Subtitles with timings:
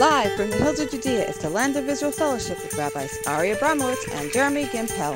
[0.00, 3.50] Live from the hills of Judea is the Land of Israel Fellowship with Rabbis Ari
[3.50, 5.14] Abramowitz and Jeremy Gimpel.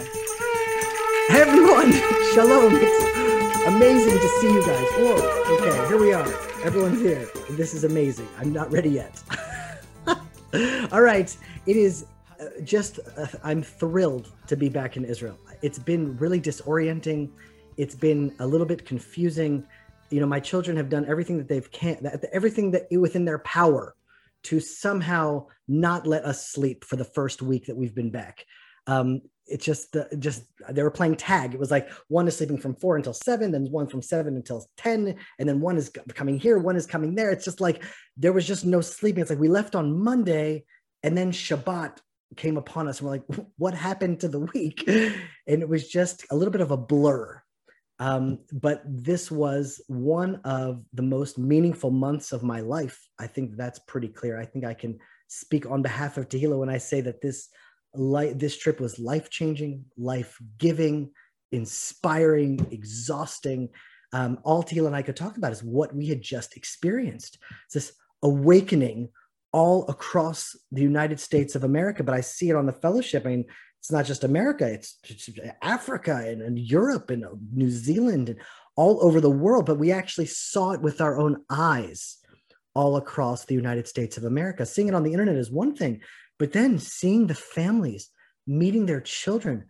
[1.28, 1.90] Hey everyone,
[2.34, 2.74] shalom.
[2.74, 4.86] It's amazing to see you guys.
[4.98, 6.28] Whoa, okay, here we are.
[6.62, 7.26] Everyone's here.
[7.52, 8.28] This is amazing.
[8.36, 9.22] I'm not ready yet.
[10.92, 12.04] All right, it is
[12.38, 15.38] uh, just, uh, I'm thrilled to be back in Israel.
[15.62, 17.30] It's been really disorienting.
[17.78, 19.66] It's been a little bit confusing.
[20.10, 23.94] You know, my children have done everything that they've can, everything that within their power
[24.44, 28.44] to somehow not let us sleep for the first week that we've been back.
[28.86, 31.52] Um, it's just uh, just they were playing tag.
[31.52, 34.66] It was like one is sleeping from four until seven, then one from seven until
[34.76, 37.30] ten, and then one is coming here, one is coming there.
[37.30, 37.82] It's just like
[38.16, 39.20] there was just no sleeping.
[39.20, 40.64] It's like we left on Monday,
[41.02, 41.98] and then Shabbat
[42.36, 44.88] came upon us, and we're like, what happened to the week?
[45.46, 47.43] And it was just a little bit of a blur.
[48.04, 53.00] Um, but this was one of the most meaningful months of my life.
[53.18, 54.38] I think that's pretty clear.
[54.38, 57.48] I think I can speak on behalf of Tehillah when I say that this
[57.94, 61.12] this trip was life changing, life giving,
[61.50, 63.70] inspiring, exhausting.
[64.12, 67.38] Um, all Tehillah and I could talk about is what we had just experienced.
[67.64, 67.92] It's this
[68.22, 69.08] awakening
[69.50, 73.24] all across the United States of America, but I see it on the fellowship.
[73.24, 73.44] I mean,
[73.84, 74.98] it's not just America, it's,
[75.60, 78.40] Africa and, and, Europe and uh, New Zealand and
[78.76, 79.66] all over the world.
[79.66, 82.16] But we actually saw it with our own eyes
[82.74, 84.64] all across the United States of America.
[84.64, 86.00] Seeing it on the internet is one thing,
[86.38, 88.08] but then seeing the families
[88.46, 89.66] meeting their children.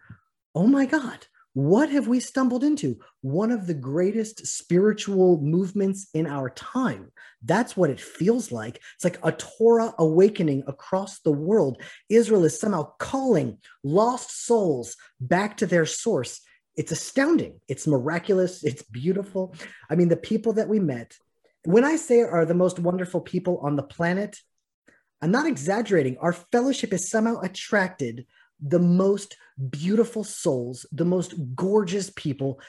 [0.55, 2.99] Oh my God, what have we stumbled into?
[3.23, 7.13] One of the greatest spiritual movements in our time.
[7.45, 8.81] That's what it feels like.
[8.97, 11.81] It's like a Torah awakening across the world.
[12.09, 16.41] Israel is somehow calling lost souls back to their source.
[16.77, 17.61] It's astounding.
[17.69, 18.65] It's miraculous.
[18.65, 19.55] It's beautiful.
[19.89, 21.17] I mean, the people that we met,
[21.65, 24.39] when I say are the most wonderful people on the planet,
[25.23, 26.19] I'm not exaggerating.
[26.19, 28.27] Our fellowship is somehow attracted
[28.67, 29.37] the most
[29.71, 32.61] beautiful souls, the most gorgeous people,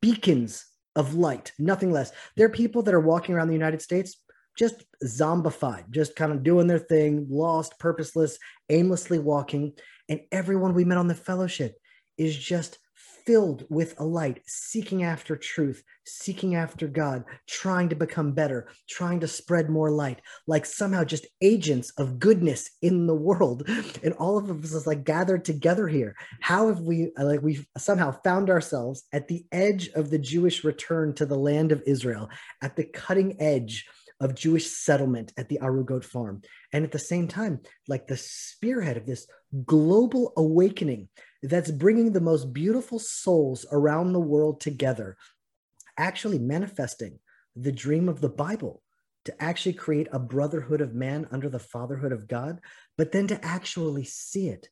[0.00, 0.66] beacons
[0.96, 2.10] of light, nothing less.
[2.36, 4.20] They're people that are walking around the United States
[4.58, 8.38] just zombified, just kind of doing their thing, lost, purposeless,
[8.70, 9.74] aimlessly walking.
[10.08, 11.76] And everyone we met on the fellowship
[12.18, 12.78] is just
[13.26, 19.20] filled with a light, seeking after truth, seeking after God, trying to become better, trying
[19.20, 23.68] to spread more light, like somehow just agents of goodness in the world.
[24.02, 26.14] And all of us is like gathered together here.
[26.40, 31.14] How have we, like, we've somehow found ourselves at the edge of the Jewish return
[31.14, 32.28] to the land of Israel,
[32.62, 33.86] at the cutting edge
[34.20, 36.42] of Jewish settlement at the Arugot farm.
[36.72, 39.26] And at the same time, like the spearhead of this
[39.64, 41.08] global awakening
[41.42, 45.16] that's bringing the most beautiful souls around the world together,
[45.98, 47.18] actually manifesting
[47.54, 48.82] the dream of the Bible
[49.26, 52.60] to actually create a brotherhood of man under the fatherhood of God,
[52.96, 54.68] but then to actually see it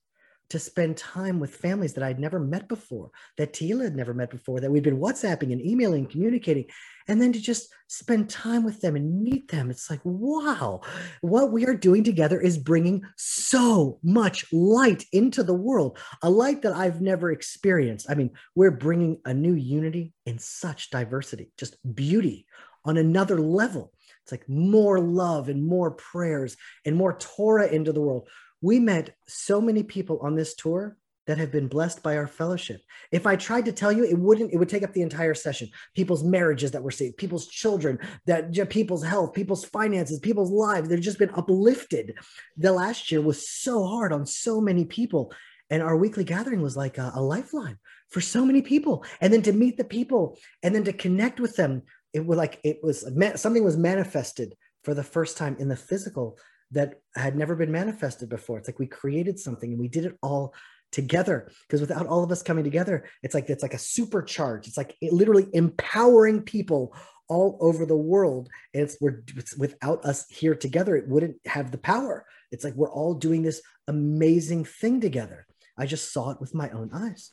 [0.50, 4.30] to spend time with families that I'd never met before, that Tehillah had never met
[4.30, 6.66] before, that we'd been WhatsApping and emailing, communicating,
[7.08, 9.70] and then to just spend time with them and meet them.
[9.70, 10.80] It's like, wow,
[11.20, 16.62] what we are doing together is bringing so much light into the world, a light
[16.62, 18.10] that I've never experienced.
[18.10, 22.46] I mean, we're bringing a new unity in such diversity, just beauty
[22.84, 23.92] on another level.
[24.22, 26.56] It's like more love and more prayers
[26.86, 28.28] and more Torah into the world
[28.64, 32.80] we met so many people on this tour that have been blessed by our fellowship.
[33.12, 35.68] If I tried to tell you, it wouldn't, it would take up the entire session.
[35.94, 41.00] People's marriages that were saved, people's children, that people's health, people's finances, people's lives, they've
[41.00, 42.14] just been uplifted.
[42.56, 45.32] The last year was so hard on so many people.
[45.68, 49.04] And our weekly gathering was like a, a lifeline for so many people.
[49.20, 51.82] And then to meet the people and then to connect with them,
[52.14, 53.00] it was like it was
[53.36, 54.54] something was manifested
[54.84, 56.38] for the first time in the physical
[56.74, 58.58] that had never been manifested before.
[58.58, 60.54] It's like we created something and we did it all
[60.92, 64.68] together because without all of us coming together it's like it's like a supercharge.
[64.68, 66.94] It's like literally empowering people
[67.28, 68.48] all over the world.
[68.72, 72.26] And it's we're it's, without us here together it wouldn't have the power.
[72.52, 75.46] It's like we're all doing this amazing thing together.
[75.76, 77.30] I just saw it with my own eyes.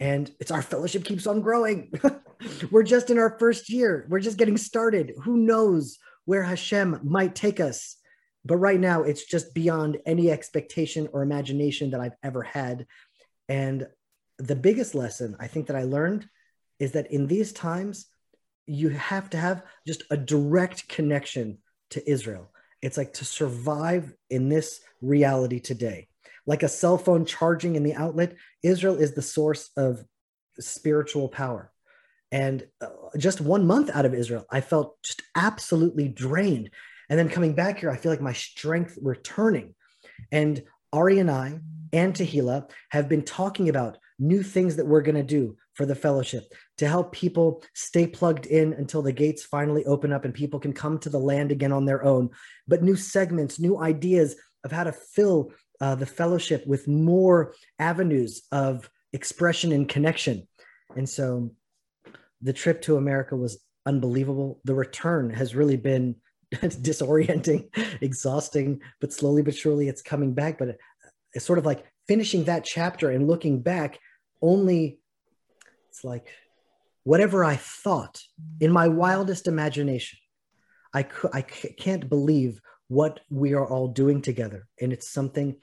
[0.00, 1.92] And it's our fellowship keeps on growing.
[2.72, 4.06] We're just in our first year.
[4.08, 5.12] We're just getting started.
[5.22, 7.96] Who knows where hashem might take us
[8.44, 12.86] but right now it's just beyond any expectation or imagination that I've ever had.
[13.48, 13.86] And
[14.38, 16.28] the biggest lesson I think that I learned
[16.78, 18.06] is that in these times,
[18.66, 21.58] you have to have just a direct connection
[21.90, 22.50] to Israel.
[22.80, 26.08] It's like to survive in this reality today.
[26.46, 30.04] Like a cell phone charging in the outlet, Israel is the source of
[30.58, 31.70] spiritual power.
[32.32, 36.70] And uh, just one month out of Israel, I felt just absolutely drained
[37.12, 39.74] And then coming back here, I feel like my strength returning.
[40.30, 40.62] And
[40.94, 41.60] Ari and I
[41.92, 45.94] and Tahila have been talking about new things that we're going to do for the
[45.94, 46.44] fellowship
[46.78, 50.72] to help people stay plugged in until the gates finally open up and people can
[50.72, 52.30] come to the land again on their own.
[52.66, 58.44] But new segments, new ideas of how to fill uh, the fellowship with more avenues
[58.50, 60.48] of expression and connection.
[60.96, 61.50] And so
[62.40, 64.62] the trip to America was unbelievable.
[64.64, 66.16] The return has really been
[66.62, 67.68] disorienting,
[68.00, 70.58] exhausting, but slowly but surely it's coming back.
[70.58, 70.76] But
[71.32, 73.98] it's sort of like finishing that chapter and looking back
[74.40, 74.98] only
[75.88, 76.26] it's like
[77.04, 78.20] whatever i thought
[78.60, 80.18] in my wildest imagination
[80.92, 82.60] i can't believe
[82.92, 84.68] what we are all doing together.
[84.78, 85.56] And it's something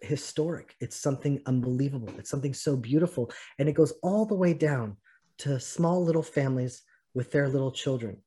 [0.00, 0.74] historic.
[0.80, 2.08] It's something unbelievable.
[2.16, 3.30] It's something so beautiful.
[3.58, 4.96] And it goes all the way down
[5.38, 6.82] to small little families
[7.12, 8.22] with their little children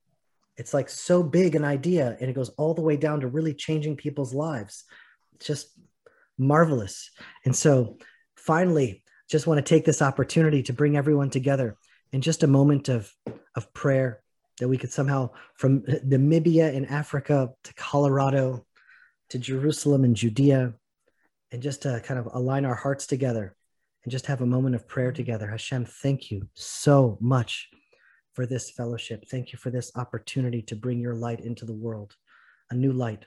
[0.56, 3.54] it's like so big an idea and it goes all the way down to really
[3.54, 4.84] changing people's lives
[5.36, 5.68] it's just
[6.38, 7.10] marvelous.
[7.44, 7.98] And so
[8.36, 11.76] finally, just want to take this opportunity to bring everyone together
[12.12, 13.12] in just a moment of,
[13.54, 14.22] of prayer
[14.58, 18.64] that we could somehow from Namibia in Africa to Colorado
[19.30, 20.74] to Jerusalem and Judea
[21.52, 23.54] and just to kind of align our hearts together
[24.04, 25.48] and just have a moment of prayer together.
[25.48, 27.68] Hashem, thank you so much
[28.36, 29.24] for this fellowship.
[29.28, 32.14] Thank you for this opportunity to bring your light into the world,
[32.70, 33.24] a new light,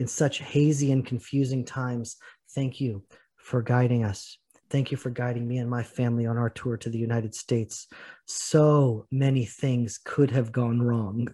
[0.00, 2.16] in such hazy and confusing times.
[2.52, 3.04] Thank you
[3.36, 4.36] for guiding us.
[4.70, 7.86] Thank you for guiding me and my family on our tour to the United States.
[8.26, 11.28] So many things could have gone wrong,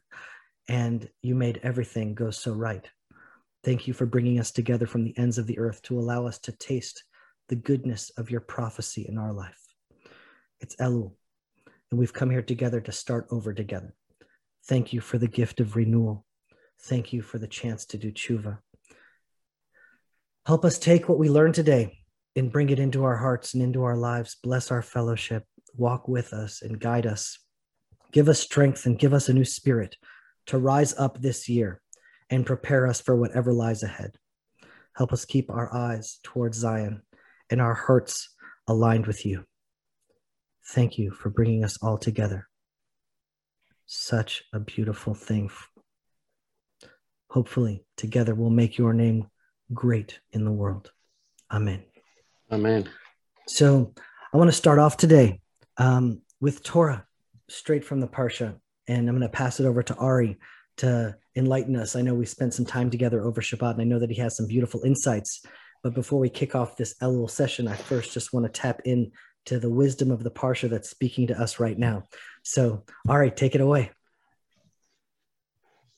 [0.68, 2.86] and you made everything go so right.
[3.64, 6.38] Thank you for bringing us together from the ends of the earth to allow us
[6.40, 7.02] to taste
[7.48, 9.60] the goodness of your prophecy in our life.
[10.60, 11.12] It's Elul,
[11.90, 13.94] and we've come here together to start over together.
[14.66, 16.24] Thank you for the gift of renewal.
[16.82, 18.58] Thank you for the chance to do tshuva.
[20.46, 21.98] Help us take what we learned today
[22.36, 24.36] and bring it into our hearts and into our lives.
[24.42, 25.44] Bless our fellowship.
[25.76, 27.38] Walk with us and guide us.
[28.12, 29.96] Give us strength and give us a new spirit
[30.46, 31.80] to rise up this year
[32.28, 34.12] and prepare us for whatever lies ahead.
[34.96, 37.02] Help us keep our eyes towards Zion
[37.50, 38.34] and our hearts
[38.66, 39.44] aligned with you.
[40.70, 42.48] Thank you for bringing us all together.
[43.86, 45.50] Such a beautiful thing
[47.30, 49.28] hopefully together we'll make your name
[49.72, 50.90] great in the world.
[51.50, 51.82] Amen.
[52.52, 52.88] Amen.
[53.46, 53.94] So
[54.32, 55.40] I want to start off today
[55.76, 57.06] um, with Torah,
[57.48, 58.56] straight from the Parsha.
[58.88, 60.38] And I'm going to pass it over to Ari
[60.78, 61.94] to enlighten us.
[61.94, 64.36] I know we spent some time together over Shabbat, and I know that he has
[64.36, 65.44] some beautiful insights.
[65.82, 69.12] But before we kick off this Elul session, I first just want to tap in
[69.50, 72.04] to the wisdom of the Parsha that's speaking to us right now.
[72.44, 73.90] So, all right, take it away.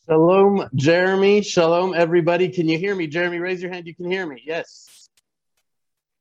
[0.06, 1.42] Shalom, Jeremy.
[1.42, 2.48] Shalom, everybody.
[2.48, 3.08] Can you hear me?
[3.08, 3.86] Jeremy, raise your hand.
[3.86, 4.42] You can hear me.
[4.46, 5.10] Yes.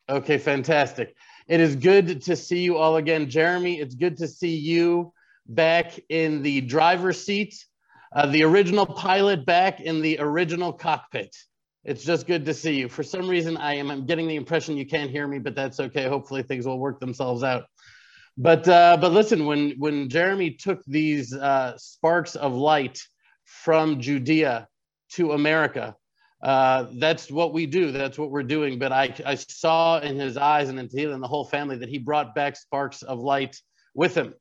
[0.09, 1.15] Okay, fantastic.
[1.47, 3.29] It is good to see you all again.
[3.29, 5.13] Jeremy, it's good to see you
[5.47, 7.65] back in the driver's seat,
[8.13, 11.33] uh, the original pilot back in the original cockpit.
[11.83, 12.89] It's just good to see you.
[12.89, 15.79] For some reason, I am I'm getting the impression you can't hear me, but that's
[15.79, 16.07] okay.
[16.07, 17.65] Hopefully, things will work themselves out.
[18.37, 22.99] But uh, but listen, when when Jeremy took these uh, sparks of light
[23.45, 24.67] from Judea
[25.13, 25.95] to America.
[26.41, 27.91] Uh, that's what we do.
[27.91, 28.79] That's what we're doing.
[28.79, 31.89] But I, I saw in his eyes and in Tehillah and the whole family that
[31.89, 33.61] he brought back sparks of light
[33.93, 34.33] with him.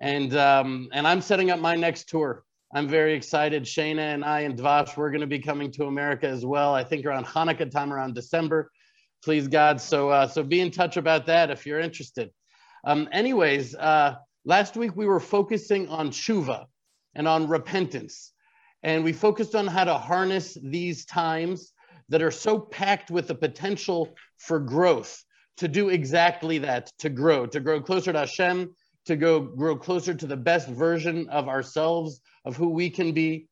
[0.00, 2.44] And, um, and I'm setting up my next tour.
[2.74, 3.64] I'm very excited.
[3.64, 6.74] Shayna and I and Dvash, we're going to be coming to America as well.
[6.74, 8.70] I think around Hanukkah time, around December.
[9.22, 9.78] Please God.
[9.78, 12.30] So, uh, so be in touch about that if you're interested.
[12.84, 14.14] Um, anyways, uh,
[14.46, 16.64] last week we were focusing on tshuva
[17.14, 18.32] and on repentance.
[18.82, 21.72] And we focused on how to harness these times
[22.08, 25.22] that are so packed with the potential for growth
[25.58, 28.74] to do exactly that, to grow, to grow closer to Hashem,
[29.06, 33.48] to go grow closer to the best version of ourselves, of who we can be.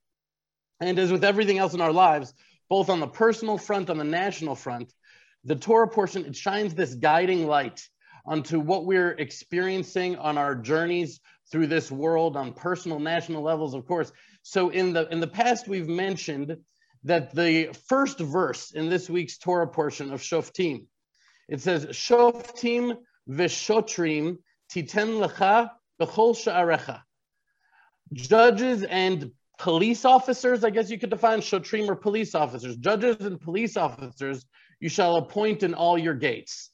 [0.80, 2.32] And as with everything else in our lives,
[2.68, 4.92] both on the personal front, on the national front,
[5.44, 7.82] the Torah portion, it shines this guiding light
[8.24, 13.86] onto what we're experiencing on our journeys through this world on personal, national levels, of
[13.86, 14.12] course.
[14.42, 16.56] So in the in the past, we've mentioned
[17.04, 20.86] that the first verse in this week's Torah portion of Shoftim,
[21.48, 24.36] it says, Shoftim v'shotrim
[24.72, 27.02] titen lecha b'chol sha'arecha.
[28.12, 32.76] Judges and police officers, I guess you could define shotrim or police officers.
[32.76, 34.46] Judges and police officers,
[34.80, 36.70] you shall appoint in all your gates.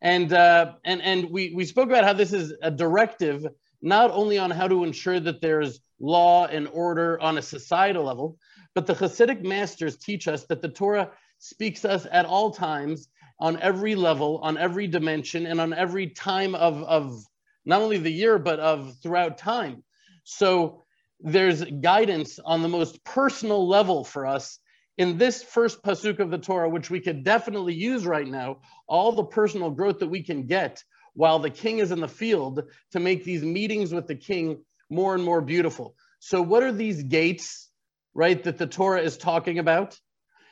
[0.00, 3.46] And uh, and and we we spoke about how this is a directive
[3.82, 8.36] not only on how to ensure that there's law and order on a societal level,
[8.74, 13.08] but the Hasidic masters teach us that the Torah speaks us at all times
[13.40, 17.24] on every level, on every dimension, and on every time of, of
[17.68, 19.84] not only the year, but of throughout time.
[20.24, 20.84] So
[21.20, 24.58] there's guidance on the most personal level for us
[24.96, 29.12] in this first pasuk of the Torah, which we could definitely use right now, all
[29.12, 30.82] the personal growth that we can get
[31.12, 35.14] while the king is in the field to make these meetings with the king more
[35.14, 35.94] and more beautiful.
[36.20, 37.70] So, what are these gates,
[38.14, 39.98] right, that the Torah is talking about?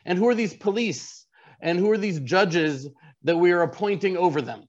[0.04, 1.26] And who are these police?
[1.62, 2.88] And who are these judges
[3.22, 4.64] that we are appointing over them?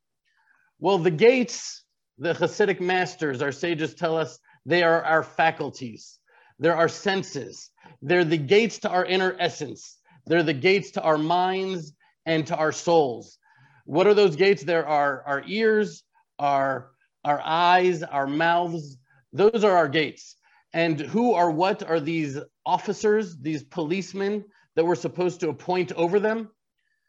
[0.80, 1.84] Well, the gates,
[2.18, 6.20] the Hasidic masters, our sages tell us, they are our faculties,
[6.60, 7.70] they're our senses,
[8.02, 11.94] they're the gates to our inner essence, they're the gates to our minds
[12.26, 13.38] and to our souls.
[13.86, 14.64] What are those gates?
[14.64, 16.04] There are our ears,
[16.40, 16.92] our,
[17.24, 18.98] our eyes, our mouths.
[19.32, 20.36] Those are our gates.
[20.74, 24.44] And who or what are these officers, these policemen
[24.76, 26.50] that we're supposed to appoint over them?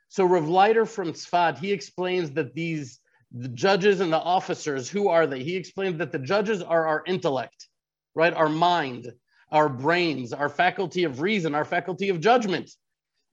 [0.09, 3.01] So Rav Leiter from Tzfat, he explains that these
[3.33, 5.43] the judges and the officers, who are they?
[5.43, 7.69] He explained that the judges are our intellect,
[8.15, 8.33] right?
[8.33, 9.13] Our mind,
[9.51, 12.71] our brains, our faculty of reason, our faculty of judgment.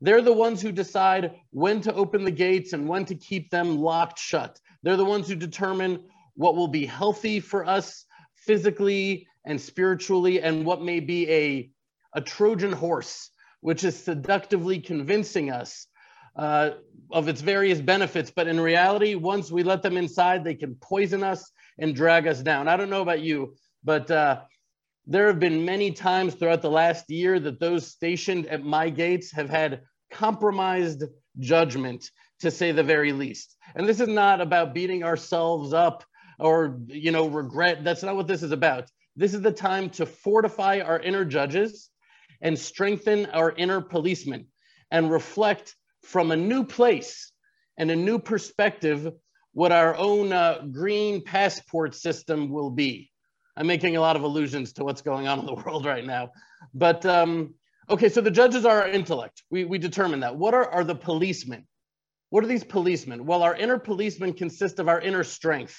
[0.01, 3.77] They're the ones who decide when to open the gates and when to keep them
[3.77, 4.59] locked shut.
[4.83, 6.03] They're the ones who determine
[6.35, 11.69] what will be healthy for us physically and spiritually and what may be a,
[12.13, 13.29] a Trojan horse,
[13.61, 15.87] which is seductively convincing us
[16.35, 16.71] uh,
[17.11, 18.31] of its various benefits.
[18.35, 22.41] But in reality, once we let them inside, they can poison us and drag us
[22.41, 22.67] down.
[22.67, 24.41] I don't know about you, but uh,
[25.05, 29.31] there have been many times throughout the last year that those stationed at my gates
[29.31, 29.81] have had
[30.11, 31.03] compromised
[31.39, 32.09] judgment,
[32.39, 33.55] to say the very least.
[33.75, 36.03] And this is not about beating ourselves up
[36.39, 37.83] or, you know, regret.
[37.83, 38.89] That's not what this is about.
[39.15, 41.89] This is the time to fortify our inner judges
[42.41, 44.47] and strengthen our inner policemen
[44.91, 47.31] and reflect from a new place
[47.77, 49.11] and a new perspective
[49.53, 53.09] what our own uh, green passport system will be.
[53.57, 56.31] I'm making a lot of allusions to what's going on in the world right now.
[56.73, 57.55] But um,
[57.89, 59.43] okay, so the judges are our intellect.
[59.49, 60.35] We, we determine that.
[60.35, 61.65] What are, are the policemen?
[62.29, 63.25] What are these policemen?
[63.25, 65.77] Well, our inner policemen consist of our inner strength,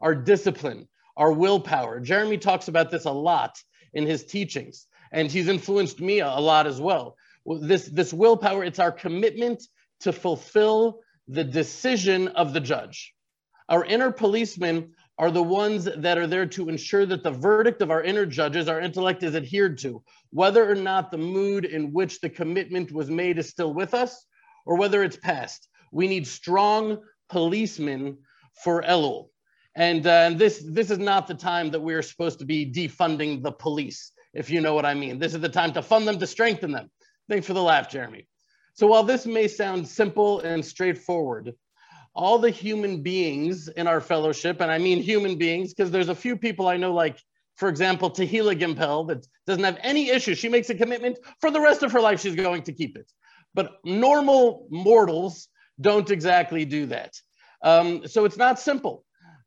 [0.00, 2.00] our discipline, our willpower.
[2.00, 3.60] Jeremy talks about this a lot
[3.92, 7.16] in his teachings, and he's influenced me a, a lot as well.
[7.60, 9.62] This, this willpower, it's our commitment
[10.00, 13.14] to fulfill the decision of the judge.
[13.68, 17.90] Our inner policemen are the ones that are there to ensure that the verdict of
[17.90, 22.20] our inner judges, our intellect, is adhered to, whether or not the mood in which
[22.20, 24.26] the commitment was made is still with us
[24.66, 25.68] or whether it's past.
[25.90, 26.98] We need strong
[27.30, 28.18] policemen
[28.62, 29.28] for Elul.
[29.74, 33.42] And, uh, and this, this is not the time that we're supposed to be defunding
[33.42, 35.18] the police, if you know what I mean.
[35.18, 36.90] This is the time to fund them, to strengthen them.
[37.28, 38.26] Thanks for the laugh, Jeremy.
[38.74, 41.54] So while this may sound simple and straightforward,
[42.14, 46.14] all the human beings in our fellowship, and I mean human beings, because there's a
[46.14, 47.18] few people I know, like,
[47.56, 50.38] for example, Tahila Gimpel, that doesn't have any issues.
[50.38, 53.10] She makes a commitment for the rest of her life, she's going to keep it.
[53.54, 55.48] But normal mortals
[55.80, 57.14] don't exactly do that.
[57.62, 59.04] Um, so it's not simple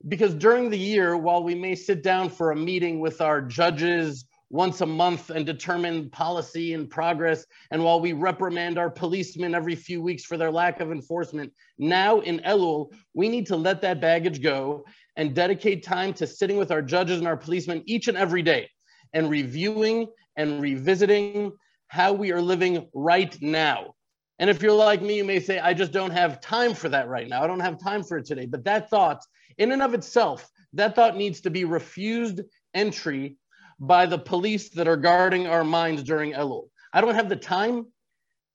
[0.07, 4.25] because during the year, while we may sit down for a meeting with our judges
[4.50, 7.46] once a month and determine policy and progress.
[7.72, 12.20] And while we reprimand our policemen every few weeks for their lack of enforcement, now
[12.22, 16.72] in Elul, we need to let that baggage go and dedicate time to sitting with
[16.72, 18.70] our judges and our policemen each and every day
[19.13, 21.51] and reviewing and revisiting
[21.88, 23.94] how we are living right now.
[24.39, 27.10] And if you're like me, you may say, I just don't have time for that
[27.10, 27.44] right now.
[27.44, 28.46] I don't have time for it today.
[28.46, 29.22] But that thought,
[29.58, 32.41] in and of itself, that thought needs to be refused
[32.74, 33.38] entry
[33.79, 36.69] by the police that are guarding our minds during Elul.
[36.93, 37.88] I don't have the time.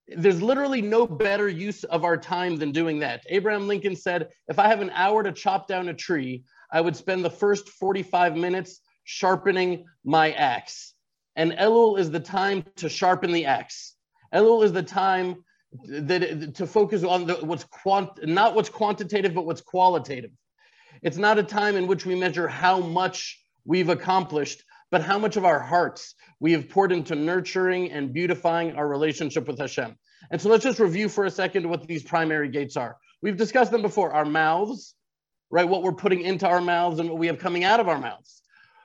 [0.09, 3.23] There's literally no better use of our time than doing that.
[3.28, 6.97] Abraham Lincoln said, if I have an hour to chop down a tree, I would
[6.97, 10.95] spend the first 45 minutes sharpening my axe.
[11.37, 13.95] And Elul is the time to sharpen the axe.
[14.35, 15.45] Elul is the time
[15.88, 20.31] that to focus on the, what's quant, not what's quantitative, but what's qualitative.
[21.02, 24.62] It's not a time in which we measure how much we've accomplished,
[24.95, 29.49] but how much of our hearts we have poured into nurturing and beautifying our relationship
[29.49, 29.97] with Hashem.
[30.31, 32.97] And so let's just review for a second what these primary gates are.
[33.21, 34.95] We've discussed them before our mouths,
[35.51, 35.69] right?
[35.69, 38.41] What we're putting into our mouths and what we have coming out of our mouths.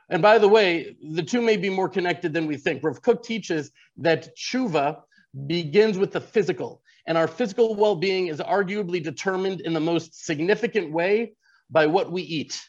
[0.09, 2.83] And by the way, the two may be more connected than we think.
[2.83, 5.01] Rav Kook teaches that tshuva
[5.45, 10.25] begins with the physical, and our physical well being is arguably determined in the most
[10.25, 11.33] significant way
[11.69, 12.59] by what we eat.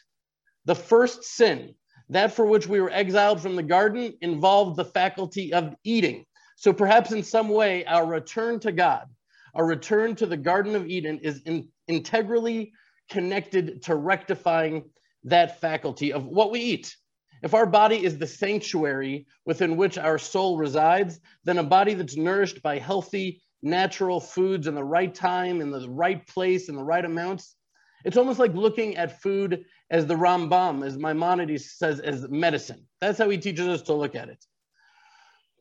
[0.65, 1.73] The first sin
[2.11, 6.25] that for which we were exiled from the garden involved the faculty of eating.
[6.57, 9.07] So perhaps in some way, our return to God,
[9.55, 12.73] our return to the Garden of Eden is in, integrally
[13.09, 14.83] connected to rectifying
[15.23, 16.95] that faculty of what we eat.
[17.43, 22.17] If our body is the sanctuary within which our soul resides, then a body that's
[22.17, 26.83] nourished by healthy, natural foods in the right time, in the right place, in the
[26.83, 27.55] right amounts,
[28.03, 32.87] it's almost like looking at food as the Rambam, as Maimonides says, as medicine.
[33.01, 34.43] That's how he teaches us to look at it.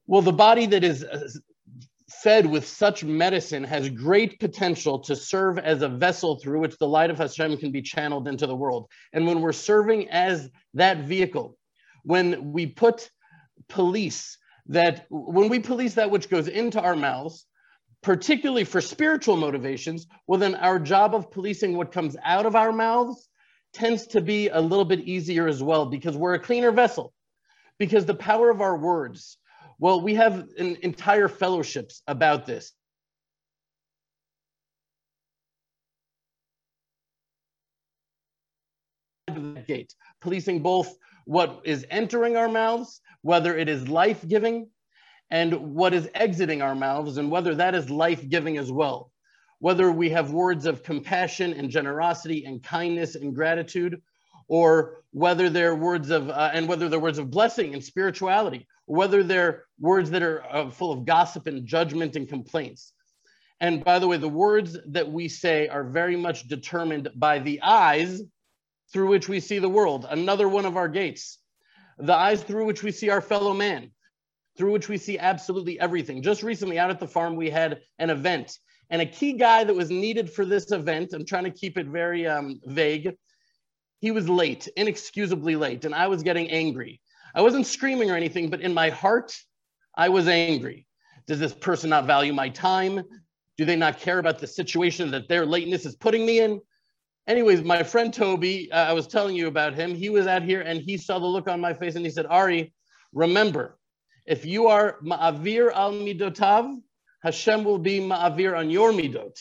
[0.07, 1.29] Well, the body that is uh,
[2.09, 6.87] fed with such medicine has great potential to serve as a vessel through which the
[6.87, 8.89] light of Hashem can be channeled into the world.
[9.13, 11.57] And when we're serving as that vehicle,
[12.05, 13.11] when we put
[13.69, 17.47] police that, when we police that which goes into our mouths,
[18.01, 22.73] particularly for spiritual motivations, well, then our job of policing what comes out of our
[22.73, 23.29] mouths
[23.73, 27.12] tends to be a little bit easier as well because we're a cleaner vessel.
[27.79, 29.39] Because the power of our words,
[29.79, 32.73] well, we have an entire fellowships about this.
[39.67, 44.69] Gate, policing both what is entering our mouths, whether it is life giving,
[45.31, 49.12] and what is exiting our mouths, and whether that is life giving as well.
[49.61, 54.02] Whether we have words of compassion and generosity and kindness and gratitude,
[54.49, 59.23] or whether they're words of, uh, and whether they're words of blessing and spirituality, whether
[59.23, 62.93] they're words that are uh, full of gossip and judgment and complaints.
[63.61, 67.61] And by the way, the words that we say are very much determined by the
[67.62, 68.23] eyes
[68.93, 71.38] through which we see the world, another one of our gates.
[71.99, 73.90] The eyes through which we see our fellow man,
[74.57, 76.23] through which we see absolutely everything.
[76.23, 78.59] Just recently out at the farm, we had an event,
[78.91, 81.87] and a key guy that was needed for this event, I'm trying to keep it
[81.87, 83.17] very um, vague,
[84.01, 87.01] he was late, inexcusably late, and I was getting angry.
[87.35, 89.37] I wasn't screaming or anything, but in my heart,
[89.97, 90.87] I was angry.
[91.27, 93.03] Does this person not value my time?
[93.57, 96.61] Do they not care about the situation that their lateness is putting me in?
[97.31, 99.95] anyways, my friend Toby, uh, I was telling you about him.
[99.95, 102.26] He was out here and he saw the look on my face and he said,
[102.26, 102.73] Ari,
[103.13, 103.79] remember,
[104.26, 106.81] if you are ma'avir al midotav,
[107.23, 109.37] Hashem will be ma'avir on your midot.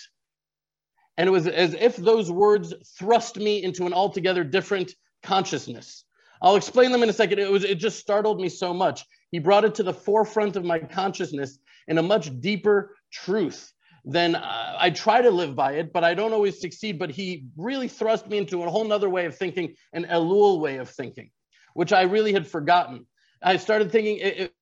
[1.17, 6.05] And it was as if those words thrust me into an altogether different consciousness.
[6.41, 7.39] I'll explain them in a second.
[7.39, 9.03] It was it just startled me so much.
[9.31, 13.73] He brought it to the forefront of my consciousness in a much deeper truth
[14.05, 16.99] then uh, I try to live by it, but I don't always succeed.
[16.99, 20.77] But he really thrust me into a whole nother way of thinking, an Elul way
[20.77, 21.31] of thinking,
[21.73, 23.05] which I really had forgotten.
[23.41, 24.53] I started thinking it, it,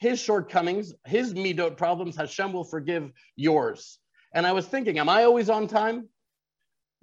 [0.00, 3.98] his shortcomings, his midot problems, Hashem will forgive yours.
[4.34, 6.08] And I was thinking, am I always on time?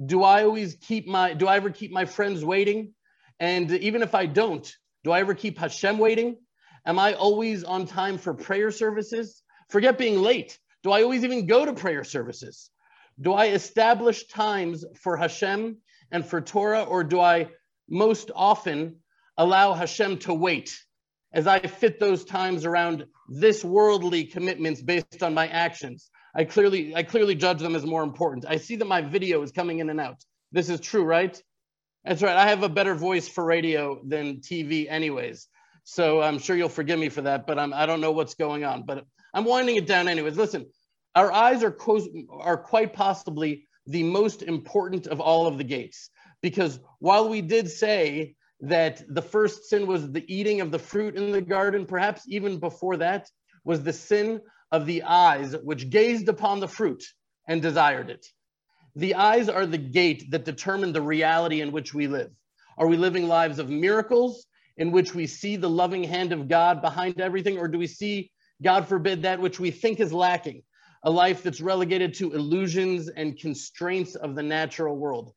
[0.03, 2.93] Do I always keep my, do I ever keep my friends waiting?
[3.39, 4.71] And even if I don't,
[5.03, 6.37] do I ever keep Hashem waiting?
[6.85, 9.43] Am I always on time for prayer services?
[9.69, 10.57] Forget being late.
[10.83, 12.71] Do I always even go to prayer services?
[13.21, 15.77] Do I establish times for Hashem
[16.11, 17.49] and for Torah, or do I
[17.89, 18.97] most often
[19.37, 20.79] allow Hashem to wait
[21.33, 26.09] as I fit those times around this worldly commitments based on my actions?
[26.35, 28.45] I clearly, I clearly judge them as more important.
[28.47, 30.17] I see that my video is coming in and out.
[30.51, 31.39] This is true, right?
[32.05, 32.37] That's right.
[32.37, 35.47] I have a better voice for radio than TV, anyways.
[35.83, 38.63] So I'm sure you'll forgive me for that, but I'm, I don't know what's going
[38.63, 38.83] on.
[38.83, 40.37] But I'm winding it down anyways.
[40.37, 40.67] Listen,
[41.15, 42.07] our eyes are, co-
[42.39, 46.09] are quite possibly the most important of all of the gates.
[46.41, 51.15] Because while we did say that the first sin was the eating of the fruit
[51.15, 53.29] in the garden, perhaps even before that
[53.63, 54.41] was the sin
[54.71, 57.03] of the eyes, which gazed upon the fruit
[57.47, 58.25] and desired it.
[58.95, 62.31] The eyes are the gate that determine the reality in which we live.
[62.77, 64.45] Are we living lives of miracles
[64.77, 68.31] in which we see the loving hand of God behind everything, or do we see,
[68.63, 70.63] God forbid, that which we think is lacking,
[71.03, 75.33] a life that's relegated to illusions and constraints of the natural world?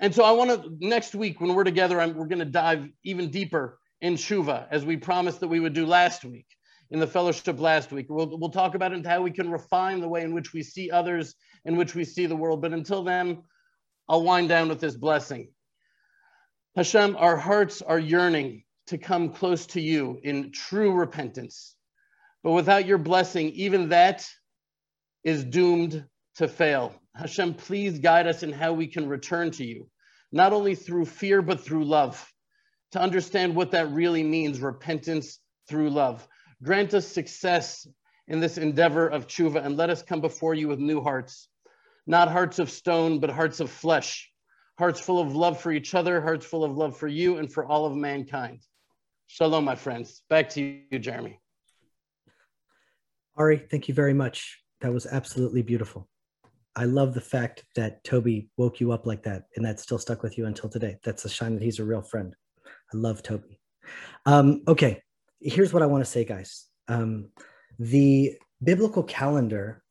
[0.00, 2.88] And so I want to, next week when we're together, I'm, we're going to dive
[3.04, 6.46] even deeper in Shuva, as we promised that we would do last week
[6.90, 8.06] in the fellowship last week.
[8.08, 10.90] We'll, we'll talk about it how we can refine the way in which we see
[10.90, 11.34] others,
[11.66, 12.62] in which we see the world.
[12.62, 13.42] But until then,
[14.08, 15.52] I'll wind down with this blessing.
[16.76, 21.76] Hashem, our hearts are yearning to come close to you in true repentance.
[22.42, 24.26] But without your blessing, even that
[25.24, 26.06] is doomed
[26.40, 26.94] to fail.
[27.14, 29.88] Hashem, please guide us in how we can return to you,
[30.32, 32.30] not only through fear, but through love,
[32.92, 36.26] to understand what that really means repentance through love.
[36.62, 37.86] Grant us success
[38.28, 41.48] in this endeavor of tshuva and let us come before you with new hearts,
[42.06, 44.30] not hearts of stone, but hearts of flesh
[44.80, 47.66] hearts full of love for each other, hearts full of love for you and for
[47.66, 48.60] all of mankind.
[49.26, 50.22] Shalom, my friends.
[50.30, 51.38] Back to you, Jeremy.
[53.36, 54.62] Ari, thank you very much.
[54.80, 56.08] That was absolutely beautiful.
[56.80, 60.22] I love the fact that Toby woke you up like that and that still stuck
[60.22, 60.96] with you until today.
[61.04, 62.34] That's a sign that he's a real friend.
[62.66, 63.60] I love Toby.
[64.24, 65.02] Um, okay,
[65.42, 66.68] here's what I want to say, guys.
[66.88, 67.28] Um,
[67.78, 68.32] the
[68.64, 69.82] biblical calendar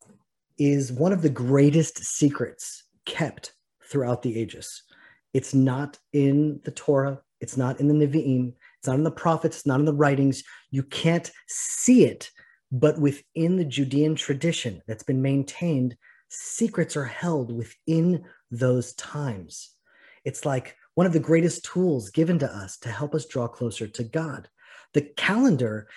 [0.58, 3.52] is one of the greatest secrets kept
[3.84, 4.82] throughout the ages.
[5.32, 9.58] It's not in the Torah, it's not in the Nevi'im, it's not in the prophets,
[9.58, 10.42] it's not in the writings.
[10.72, 12.32] You can't see it,
[12.72, 15.96] but within the Judean tradition that's been maintained,
[16.30, 19.70] secrets are held within those times.
[20.24, 23.86] It's like one of the greatest tools given to us to help us draw closer
[23.88, 24.48] to God.
[24.94, 25.88] The calendar,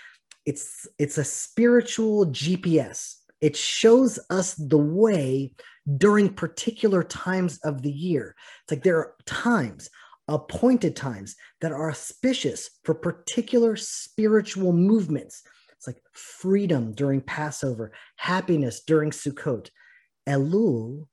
[0.45, 3.15] it's it's a spiritual GPS.
[3.41, 5.53] It shows us the way
[5.97, 8.35] during particular times of the year.
[8.63, 9.89] It's like there are times,
[10.27, 15.43] appointed times that are auspicious for particular spiritual movements.
[15.73, 19.69] It's like freedom during Passover, happiness during Sukkot.
[20.27, 21.07] Elul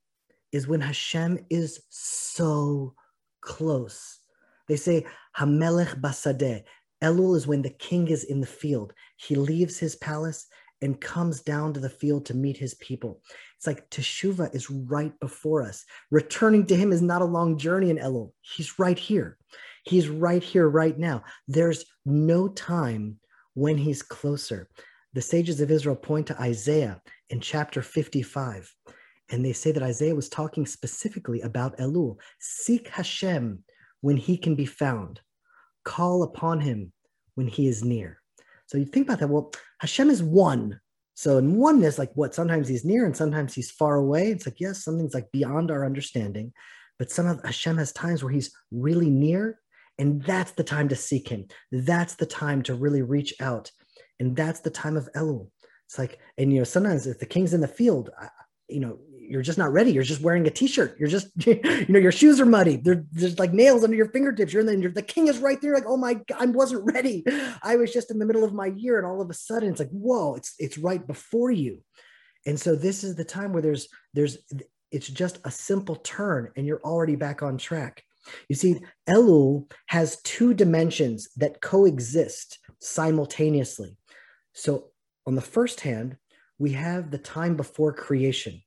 [0.52, 2.94] is when Hashem is so
[3.40, 4.18] close.
[4.68, 6.62] They say Hamelech Basadeh.
[7.02, 8.92] Elul is when the king is in the field.
[9.16, 10.46] He leaves his palace
[10.82, 13.20] and comes down to the field to meet his people.
[13.56, 15.84] It's like Teshuvah is right before us.
[16.10, 18.32] Returning to him is not a long journey in Elul.
[18.40, 19.36] He's right here.
[19.84, 21.22] He's right here, right now.
[21.48, 23.18] There's no time
[23.54, 24.68] when he's closer.
[25.12, 28.74] The sages of Israel point to Isaiah in chapter 55,
[29.30, 32.16] and they say that Isaiah was talking specifically about Elul.
[32.38, 33.62] Seek Hashem
[34.00, 35.20] when he can be found,
[35.84, 36.92] call upon him
[37.34, 38.20] when he is near.
[38.66, 39.28] So you think about that.
[39.28, 40.80] Well, Hashem is one.
[41.14, 44.30] So in oneness, like what sometimes he's near and sometimes he's far away.
[44.30, 46.52] It's like, yes, something's like beyond our understanding.
[46.98, 49.58] But some of Hashem has times where he's really near,
[49.98, 51.46] and that's the time to seek him.
[51.72, 53.70] That's the time to really reach out.
[54.18, 55.48] And that's the time of Elul.
[55.86, 58.10] It's like, and you know, sometimes if the king's in the field,
[58.68, 58.98] you know,
[59.30, 59.92] you're just not ready.
[59.92, 60.98] You're just wearing a t-shirt.
[60.98, 62.76] You're just, you know, your shoes are muddy.
[62.76, 64.52] There, there's like nails under your fingertips.
[64.52, 65.72] You're in the, the king is right there.
[65.72, 67.24] Like, oh my God, I wasn't ready.
[67.62, 68.98] I was just in the middle of my year.
[68.98, 71.82] And all of a sudden it's like, whoa, it's, it's right before you.
[72.44, 74.38] And so this is the time where there's, there's,
[74.90, 78.02] it's just a simple turn and you're already back on track.
[78.48, 83.96] You see, Elul has two dimensions that coexist simultaneously.
[84.54, 84.86] So
[85.24, 86.16] on the first hand,
[86.58, 88.60] we have the time before creation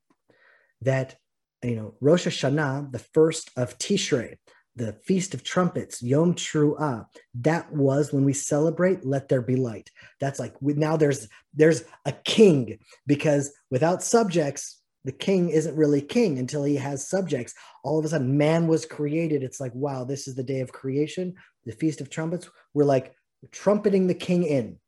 [0.84, 1.16] that,
[1.64, 4.38] you know, Rosh Hashanah, the first of Tishrei,
[4.76, 9.90] the Feast of Trumpets, Yom Teruah, that was when we celebrate Let There Be Light.
[10.20, 16.40] That's like now there's there's a king because without subjects, the king isn't really king
[16.40, 17.54] until he has subjects.
[17.84, 19.44] All of a sudden, man was created.
[19.44, 22.50] It's like, wow, this is the day of creation, the Feast of Trumpets.
[22.74, 23.14] We're like
[23.52, 24.80] trumpeting the king in.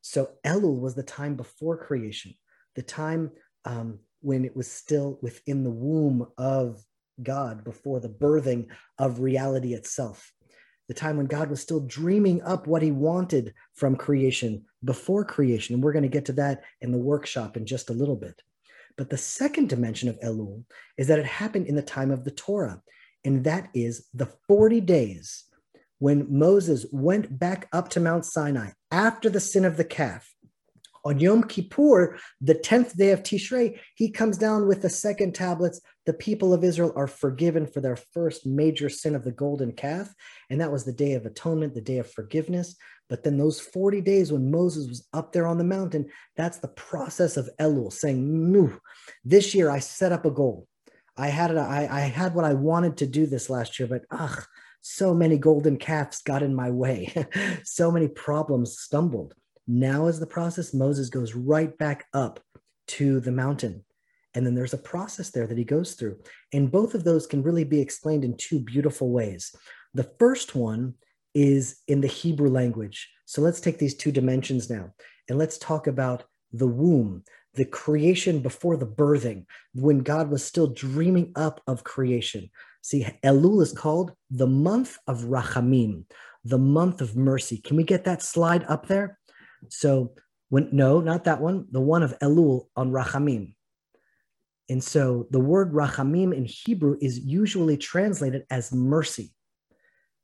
[0.00, 2.34] So Elul was the time before creation,
[2.76, 3.32] the time
[3.64, 6.82] um, when it was still within the womb of
[7.22, 10.32] God before the birthing of reality itself.
[10.88, 15.74] The time when God was still dreaming up what he wanted from creation before creation.
[15.74, 18.40] And we're going to get to that in the workshop in just a little bit.
[18.96, 20.64] But the second dimension of Elul
[20.96, 22.80] is that it happened in the time of the Torah,
[23.24, 25.44] and that is the 40 days
[25.98, 30.34] when Moses went back up to Mount Sinai after the sin of the calf
[31.04, 35.80] on Yom Kippur, the 10th day of Tishrei, he comes down with the second tablets.
[36.06, 40.12] The people of Israel are forgiven for their first major sin of the golden calf.
[40.48, 42.76] And that was the day of atonement, the day of forgiveness.
[43.08, 46.68] But then those 40 days when Moses was up there on the mountain, that's the
[46.68, 48.70] process of Elul saying, Moo,
[49.24, 50.66] this year I set up a goal.
[51.16, 54.02] I had it, I, I had what I wanted to do this last year, but
[54.10, 54.44] ugh,
[54.80, 57.12] so many golden calves got in my way.
[57.64, 59.34] so many problems stumbled.
[59.66, 62.40] Now, as the process, Moses goes right back up
[62.88, 63.84] to the mountain.
[64.34, 66.18] And then there's a process there that he goes through.
[66.52, 69.54] And both of those can really be explained in two beautiful ways.
[69.94, 70.94] The first one
[71.34, 73.10] is in the Hebrew language.
[73.26, 74.92] So let's take these two dimensions now
[75.28, 77.22] and let's talk about the womb,
[77.54, 82.50] the creation before the birthing, when God was still dreaming up of creation.
[82.82, 86.04] See, Elul is called the month of Rachamim,
[86.44, 87.58] the month of mercy.
[87.58, 89.18] Can we get that slide up there?
[89.70, 90.14] So
[90.48, 93.54] when no, not that one, the one of Elul on Rachamim.
[94.68, 99.32] And so the word Rachamim in Hebrew is usually translated as mercy.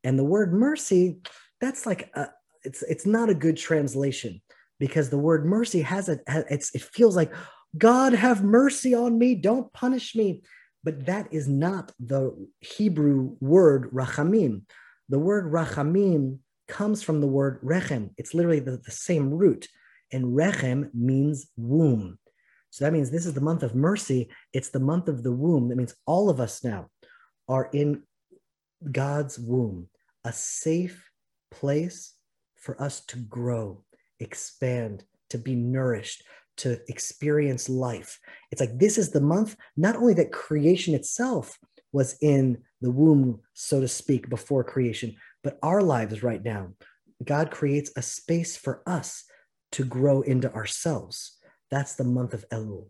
[0.03, 1.19] And the word mercy,
[1.59, 2.29] that's like a,
[2.63, 4.41] it's it's not a good translation
[4.79, 7.33] because the word mercy has a it's it feels like
[7.77, 10.41] God have mercy on me, don't punish me.
[10.83, 14.63] But that is not the Hebrew word rachamim.
[15.09, 16.39] The word rachamim
[16.71, 18.09] comes from the word rechem.
[18.17, 19.67] It's literally the, the same root.
[20.11, 22.17] And rechem means womb.
[22.71, 24.29] So that means this is the month of mercy.
[24.53, 25.67] It's the month of the womb.
[25.67, 26.87] That means all of us now
[27.47, 28.03] are in
[28.89, 29.89] God's womb,
[30.23, 31.09] a safe
[31.51, 32.13] place
[32.55, 33.83] for us to grow,
[34.19, 36.23] expand, to be nourished,
[36.57, 38.17] to experience life.
[38.51, 41.57] It's like this is the month, not only that creation itself
[41.91, 46.69] was in the womb, so to speak, before creation, but our lives right now.
[47.23, 49.25] God creates a space for us
[49.73, 51.37] to grow into ourselves.
[51.69, 52.87] That's the month of Elul.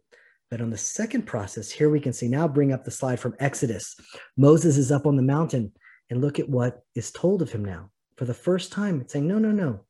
[0.50, 3.36] But on the second process, here we can see now bring up the slide from
[3.40, 3.96] Exodus.
[4.38, 5.72] Moses is up on the mountain
[6.10, 7.90] and look at what is told of him now.
[8.18, 9.82] For the first time, it's saying, No, no, no.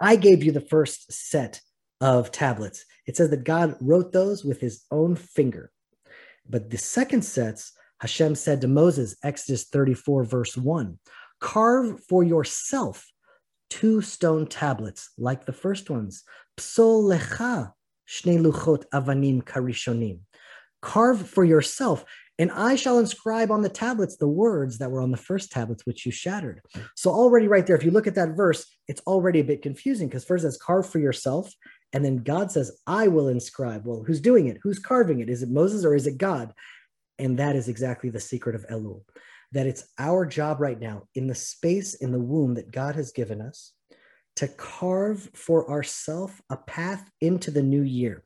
[0.00, 1.60] I gave you the first set
[2.00, 2.84] of tablets.
[3.06, 5.70] It says that God wrote those with his own finger.
[6.48, 10.98] But the second sets, Hashem said to Moses, Exodus 34, verse 1
[11.44, 13.06] carve for yourself
[13.68, 16.24] two stone tablets like the first ones.
[16.56, 17.72] Psol lecha
[18.08, 20.20] shne luchot avanim karishonim.
[20.80, 22.06] Carve for yourself
[22.38, 25.84] and I shall inscribe on the tablets the words that were on the first tablets
[25.84, 26.62] which you shattered.
[26.96, 30.08] So already right there, if you look at that verse, it's already a bit confusing
[30.08, 31.52] because first it says carve for yourself,
[31.92, 33.82] and then God says, I will inscribe.
[33.84, 34.58] Well, who's doing it?
[34.62, 35.30] Who's carving it?
[35.30, 36.52] Is it Moses or is it God?
[37.20, 39.02] And that is exactly the secret of Elul.
[39.52, 43.12] That it's our job right now in the space in the womb that God has
[43.12, 43.72] given us
[44.36, 48.24] to carve for ourselves a path into the new year.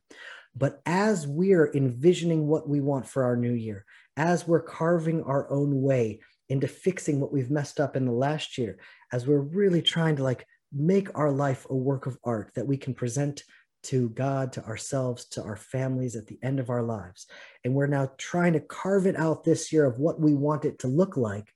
[0.57, 3.85] But as we're envisioning what we want for our new year,
[4.16, 8.59] as we're carving our own way into fixing what we've messed up in the last
[8.59, 8.78] year,
[9.12, 12.76] as we're really trying to like make our life a work of art that we
[12.76, 13.44] can present
[13.85, 17.27] to God, to ourselves, to our families at the end of our lives.
[17.64, 20.79] And we're now trying to carve it out this year of what we want it
[20.81, 21.53] to look like.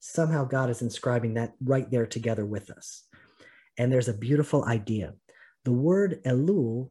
[0.00, 3.04] Somehow God is inscribing that right there together with us.
[3.78, 5.14] And there's a beautiful idea.
[5.64, 6.90] The word Elul,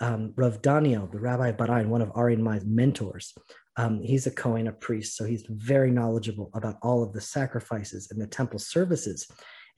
[0.00, 3.34] um, Rav Daniel, the Rabbi of Bat Ayin, one of Ari and my mentors,
[3.78, 8.10] um, he's a Kohen, a priest, so he's very knowledgeable about all of the sacrifices
[8.10, 9.28] and the temple services.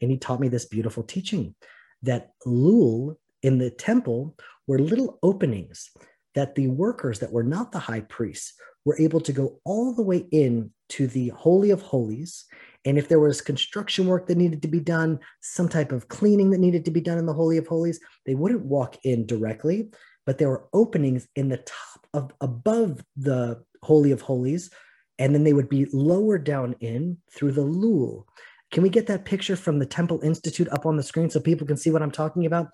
[0.00, 1.54] And he taught me this beautiful teaching
[2.02, 5.90] that Lul in the temple were little openings
[6.34, 10.02] that the workers that were not the high priests were able to go all the
[10.02, 12.44] way in to the holy of holies
[12.86, 16.50] and if there was construction work that needed to be done some type of cleaning
[16.50, 19.90] that needed to be done in the holy of holies they wouldn't walk in directly
[20.26, 24.70] but there were openings in the top of above the holy of holies
[25.18, 28.26] and then they would be lowered down in through the lul
[28.70, 31.66] can we get that picture from the Temple Institute up on the screen so people
[31.66, 32.68] can see what I'm talking about?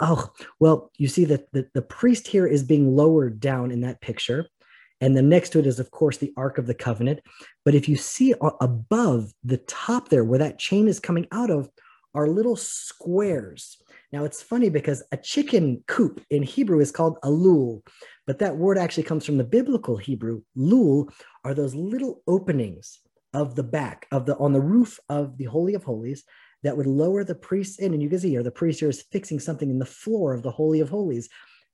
[0.00, 4.00] Oh, well, you see that the, the priest here is being lowered down in that
[4.00, 4.48] picture.
[5.00, 7.20] And then next to it is, of course, the Ark of the Covenant.
[7.64, 11.68] But if you see above the top there, where that chain is coming out of,
[12.14, 13.76] are little squares.
[14.12, 17.82] Now it's funny because a chicken coop in Hebrew is called a lul,
[18.26, 20.42] but that word actually comes from the biblical Hebrew.
[20.54, 21.10] Lul
[21.44, 23.00] are those little openings
[23.32, 26.22] of the back of the on the roof of the Holy of Holies
[26.64, 27.94] that would lower the priests in.
[27.94, 30.42] And you can see here the priest here is fixing something in the floor of
[30.42, 31.28] the Holy of Holies.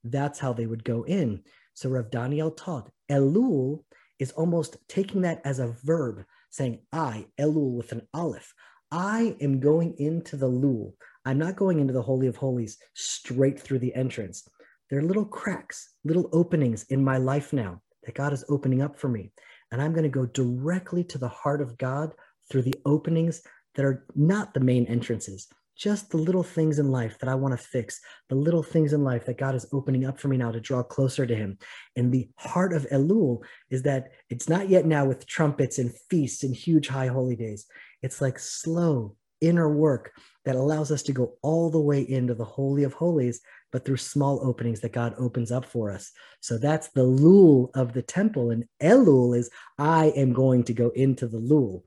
[0.04, 1.42] That's how they would go in.
[1.74, 3.84] So Rav Daniel taught Elul
[4.18, 8.52] is almost taking that as a verb, saying I, Elul with an aleph.
[8.92, 10.94] I am going into the lul.
[11.24, 14.48] I'm not going into the Holy of Holies straight through the entrance.
[14.90, 18.98] There are little cracks, little openings in my life now that God is opening up
[18.98, 19.32] for me
[19.72, 22.12] and I'm going to go directly to the heart of God
[22.50, 23.42] through the openings
[23.74, 27.58] that are not the main entrances, just the little things in life that I want
[27.58, 30.52] to fix, the little things in life that God is opening up for me now
[30.52, 31.58] to draw closer to Him.
[31.96, 36.42] And the heart of Elul is that it's not yet now with trumpets and feasts
[36.42, 37.66] and huge high holy days.
[38.02, 40.12] It's like slow inner work
[40.44, 43.40] that allows us to go all the way into the Holy of Holies
[43.72, 46.10] but through small openings that God opens up for us.
[46.40, 48.50] So that's the lul of the temple.
[48.50, 51.84] And Elul is, I am going to go into the lul.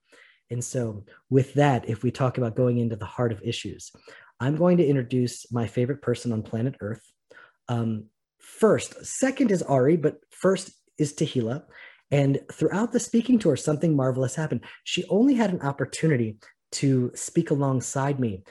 [0.49, 3.91] And so, with that, if we talk about going into the heart of issues,
[4.39, 7.01] I'm going to introduce my favorite person on planet Earth.
[7.69, 8.05] Um,
[8.39, 11.63] first, second is Ari, but first is Tahila.
[12.11, 14.61] And throughout the speaking tour, something marvelous happened.
[14.83, 16.37] She only had an opportunity
[16.73, 18.43] to speak alongside me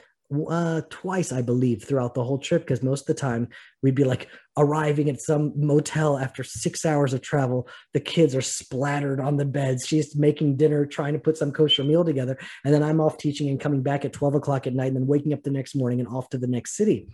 [0.49, 2.63] uh, twice, I believe, throughout the whole trip.
[2.63, 3.49] Because most of the time
[3.81, 7.67] we'd be like arriving at some motel after six hours of travel.
[7.93, 9.87] The kids are splattered on the beds.
[9.87, 12.37] She's making dinner, trying to put some kosher meal together.
[12.63, 15.07] And then I'm off teaching and coming back at 12 o'clock at night and then
[15.07, 17.09] waking up the next morning and off to the next city.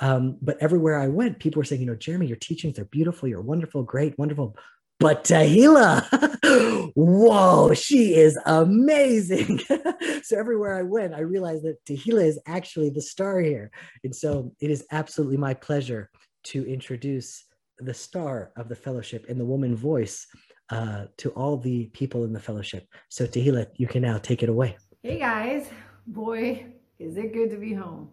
[0.00, 3.28] Um, but everywhere I went, people were saying, you know, Jeremy, your teachings are beautiful.
[3.28, 4.56] You're wonderful, great, wonderful.
[5.00, 9.60] But Tahila, whoa, she is amazing.
[10.22, 13.70] so everywhere I went, I realized that Tahila is actually the star here.
[14.04, 16.10] And so it is absolutely my pleasure
[16.44, 17.44] to introduce
[17.78, 20.26] the star of the fellowship and the woman voice
[20.70, 22.86] uh, to all the people in the fellowship.
[23.08, 24.76] So Tahila, you can now take it away.
[25.02, 25.68] Hey guys,
[26.06, 26.66] boy,
[26.98, 28.08] is it good to be home.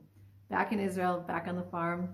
[0.50, 2.10] Back in Israel, back on the farm.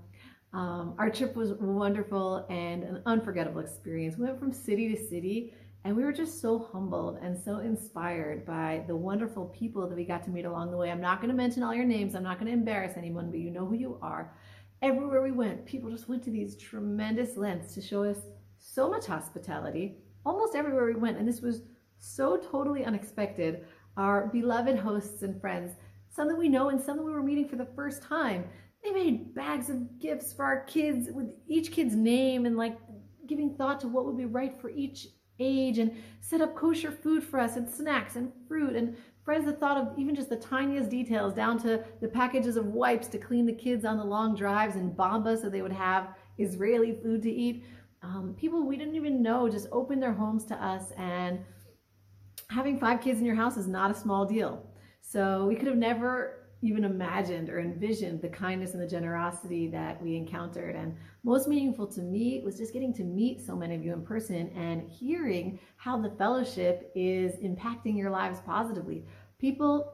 [0.53, 4.17] Um, our trip was wonderful and an unforgettable experience.
[4.17, 8.45] We went from city to city and we were just so humbled and so inspired
[8.45, 10.91] by the wonderful people that we got to meet along the way.
[10.91, 13.39] I'm not going to mention all your names, I'm not going to embarrass anyone, but
[13.39, 14.33] you know who you are.
[14.81, 18.17] Everywhere we went, people just went to these tremendous lengths to show us
[18.59, 21.17] so much hospitality almost everywhere we went.
[21.17, 21.61] And this was
[21.99, 23.65] so totally unexpected.
[23.95, 25.73] Our beloved hosts and friends,
[26.09, 28.45] some that we know and some that we were meeting for the first time,
[28.87, 32.77] they made bags of gifts for our kids with each kid's name and like
[33.27, 35.07] giving thought to what would be right for each
[35.39, 39.59] age and set up kosher food for us and snacks and fruit and friends that
[39.59, 43.45] thought of even just the tiniest details down to the packages of wipes to clean
[43.45, 47.31] the kids on the long drives and bamba so they would have Israeli food to
[47.31, 47.65] eat.
[48.01, 51.39] Um, people we didn't even know just opened their homes to us and
[52.49, 54.65] having five kids in your house is not a small deal.
[55.01, 60.01] So we could have never even imagined or envisioned the kindness and the generosity that
[60.01, 60.75] we encountered.
[60.75, 64.03] And most meaningful to me was just getting to meet so many of you in
[64.03, 69.05] person and hearing how the fellowship is impacting your lives positively.
[69.39, 69.93] People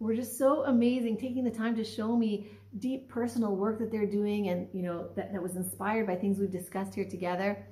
[0.00, 4.06] were just so amazing, taking the time to show me deep personal work that they're
[4.06, 7.66] doing and, you know, that, that was inspired by things we've discussed here together.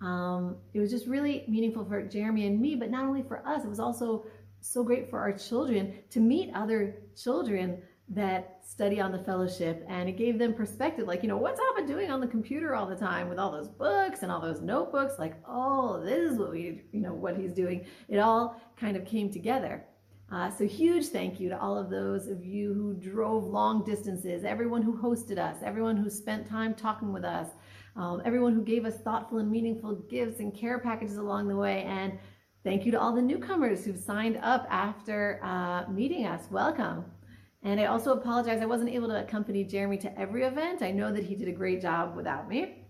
[0.00, 3.64] Um, it was just really meaningful for Jeremy and me, but not only for us,
[3.64, 4.26] it was also
[4.60, 9.84] so great for our children to meet other children that study on the fellowship.
[9.88, 12.86] And it gave them perspective like you know what's Abba doing on the computer all
[12.86, 15.18] the time with all those books and all those notebooks?
[15.18, 17.86] Like oh this is what we you know what he's doing.
[18.08, 19.84] It all kind of came together.
[20.30, 24.44] Uh, so huge thank you to all of those of you who drove long distances
[24.44, 27.48] everyone who hosted us everyone who spent time talking with us
[27.98, 31.82] um, everyone who gave us thoughtful and meaningful gifts and care packages along the way.
[31.82, 32.16] And
[32.64, 36.50] Thank you to all the newcomers who've signed up after uh, meeting us.
[36.50, 37.04] Welcome.
[37.62, 40.82] And I also apologize, I wasn't able to accompany Jeremy to every event.
[40.82, 42.86] I know that he did a great job without me.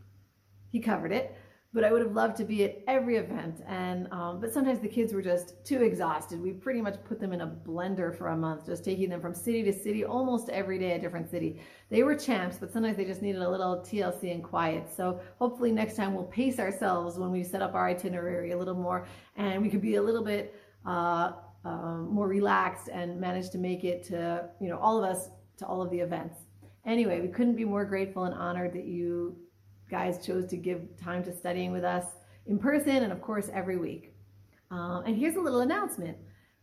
[0.71, 1.37] He covered it
[1.75, 3.63] but I would have loved to be at every event.
[3.69, 6.41] And um, but sometimes the kids were just too exhausted.
[6.41, 9.35] We pretty much put them in a blender for a month, just taking them from
[9.35, 11.61] city to city, almost every day a different city.
[11.91, 14.89] They were champs, but sometimes they just needed a little TLC and quiet.
[14.95, 18.75] So hopefully next time we'll pace ourselves when we set up our itinerary a little
[18.75, 20.55] more, and we could be a little bit
[20.87, 21.33] uh,
[21.65, 25.29] um, more relaxed and manage to make it to you know all of us
[25.59, 26.39] to all of the events.
[26.87, 29.37] Anyway, we couldn't be more grateful and honored that you
[29.89, 32.05] guys chose to give time to studying with us
[32.47, 34.15] in person and of course every week.
[34.71, 36.17] Um, and here's a little announcement.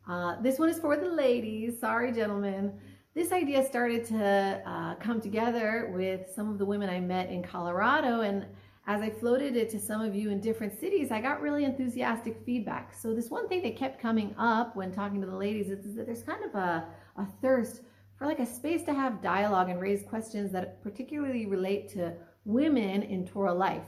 [0.08, 1.80] Uh, this one is for the ladies.
[1.80, 2.74] Sorry, gentlemen.
[3.16, 7.42] This idea started to uh, come together with some of the women I met in
[7.42, 8.22] Colorado.
[8.22, 8.46] And
[8.88, 12.44] as I floated it to some of you in different cities, I got really enthusiastic
[12.46, 12.94] feedback.
[12.94, 15.96] So this one thing that kept coming up when talking to the ladies is, is
[15.96, 17.82] that there's kind of a, a thirst
[18.18, 22.14] for like a space to have dialogue and raise questions that particularly relate to
[22.46, 23.86] women in Torah life.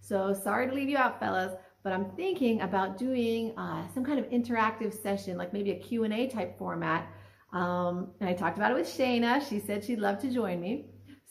[0.00, 4.18] So sorry to leave you out, fellas, but I'm thinking about doing uh, some kind
[4.18, 7.08] of interactive session, like maybe a Q&A type format.
[7.52, 9.46] Um, and I talked about it with Shayna.
[9.48, 10.86] She said she'd love to join me.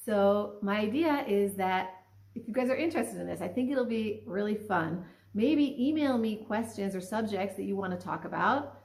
[0.05, 1.91] So my idea is that
[2.35, 5.05] if you guys are interested in this, I think it'll be really fun.
[5.33, 8.79] Maybe email me questions or subjects that you want to talk about.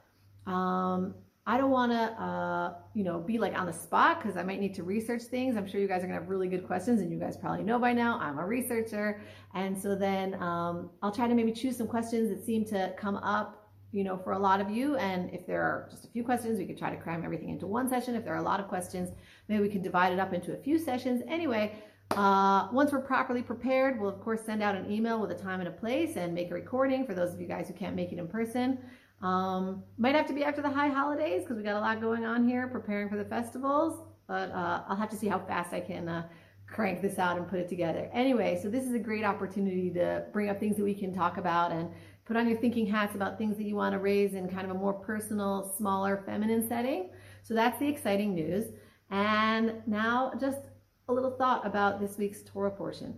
[0.45, 1.15] Um,
[1.47, 4.59] I don't want to, uh, you know, be like on the spot because I might
[4.59, 5.55] need to research things.
[5.55, 7.77] I'm sure you guys are gonna have really good questions, and you guys probably know
[7.77, 9.21] by now I'm a researcher,
[9.53, 13.17] and so then um, I'll try to maybe choose some questions that seem to come
[13.17, 14.95] up, you know, for a lot of you.
[14.95, 17.67] And if there are just a few questions, we could try to cram everything into
[17.67, 18.15] one session.
[18.15, 19.11] If there are a lot of questions,
[19.47, 21.21] maybe we can divide it up into a few sessions.
[21.27, 21.75] Anyway.
[22.11, 25.59] Uh, once we're properly prepared, we'll of course send out an email with a time
[25.59, 28.11] and a place and make a recording for those of you guys who can't make
[28.11, 28.77] it in person.
[29.21, 32.25] Um, might have to be after the high holidays because we got a lot going
[32.25, 35.79] on here preparing for the festivals, but uh, I'll have to see how fast I
[35.79, 36.27] can uh,
[36.67, 38.09] crank this out and put it together.
[38.13, 41.37] Anyway, so this is a great opportunity to bring up things that we can talk
[41.37, 41.89] about and
[42.25, 44.75] put on your thinking hats about things that you want to raise in kind of
[44.75, 47.11] a more personal, smaller, feminine setting.
[47.43, 48.65] So that's the exciting news.
[49.11, 50.61] And now just
[51.07, 53.15] a little thought about this week's Torah portion.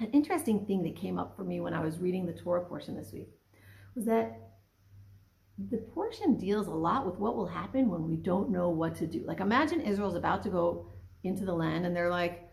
[0.00, 2.96] An interesting thing that came up for me when I was reading the Torah portion
[2.96, 3.28] this week
[3.94, 4.51] was that
[5.58, 9.06] the portion deals a lot with what will happen when we don't know what to
[9.06, 9.24] do.
[9.26, 10.90] Like imagine Israel's about to go
[11.24, 12.48] into the land and they're like,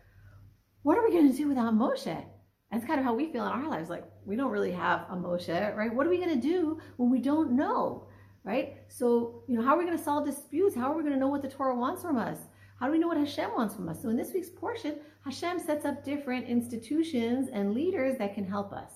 [0.83, 2.25] what are we going to do without Moshe?
[2.71, 3.89] That's kind of how we feel in our lives.
[3.89, 5.93] Like we don't really have a Moshe, right?
[5.93, 8.07] What are we going to do when we don't know,
[8.43, 8.77] right?
[8.89, 10.75] So, you know, how are we going to solve disputes?
[10.75, 12.37] How are we going to know what the Torah wants from us?
[12.79, 14.01] How do we know what Hashem wants from us?
[14.01, 18.71] So in this week's portion, Hashem sets up different institutions and leaders that can help
[18.71, 18.91] us.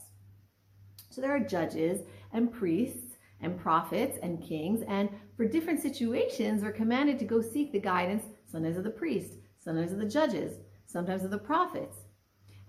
[1.10, 2.02] So there are judges
[2.32, 3.03] and priests
[3.44, 8.24] and prophets and kings, and for different situations, we're commanded to go seek the guidance
[8.46, 11.98] sometimes of the priest, sometimes of the judges, sometimes of the prophets.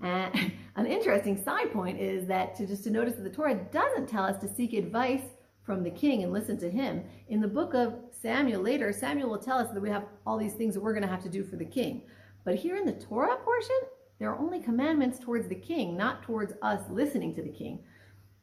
[0.03, 4.09] And an interesting side point is that to just to notice that the Torah doesn't
[4.09, 5.23] tell us to seek advice
[5.65, 7.05] from the king and listen to him.
[7.29, 10.55] In the book of Samuel later, Samuel will tell us that we have all these
[10.55, 12.03] things that we're going to have to do for the king.
[12.45, 13.77] But here in the Torah portion,
[14.19, 17.83] there are only commandments towards the king, not towards us listening to the king.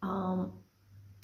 [0.01, 0.53] Um,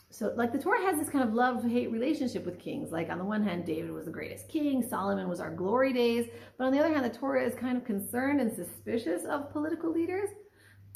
[0.09, 2.91] so like the Torah has this kind of love-hate relationship with kings.
[2.91, 6.29] Like on the one hand, David was the greatest king, Solomon was our glory days.
[6.57, 9.91] But on the other hand, the Torah is kind of concerned and suspicious of political
[9.91, 10.29] leaders.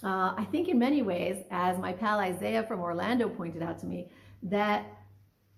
[0.04, 3.86] Uh, I think in many ways, as my pal Isaiah from Orlando pointed out to
[3.86, 4.10] me,
[4.44, 4.86] that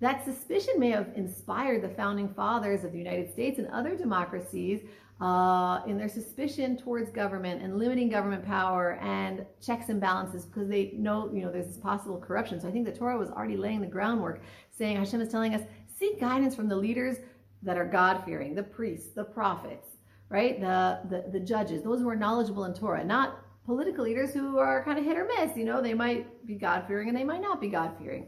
[0.01, 4.81] that suspicion may have inspired the founding fathers of the United States and other democracies
[5.21, 10.67] uh, in their suspicion towards government and limiting government power and checks and balances because
[10.67, 12.59] they know, you know, there's this possible corruption.
[12.59, 14.41] So I think the Torah was already laying the groundwork,
[14.71, 15.61] saying Hashem is telling us,
[15.97, 17.17] seek guidance from the leaders
[17.61, 19.87] that are God-fearing, the priests, the prophets,
[20.29, 20.59] right?
[20.59, 24.83] The, the, the judges, those who are knowledgeable in Torah, not political leaders who are
[24.83, 25.55] kind of hit or miss.
[25.55, 28.27] You know, they might be God-fearing and they might not be God-fearing.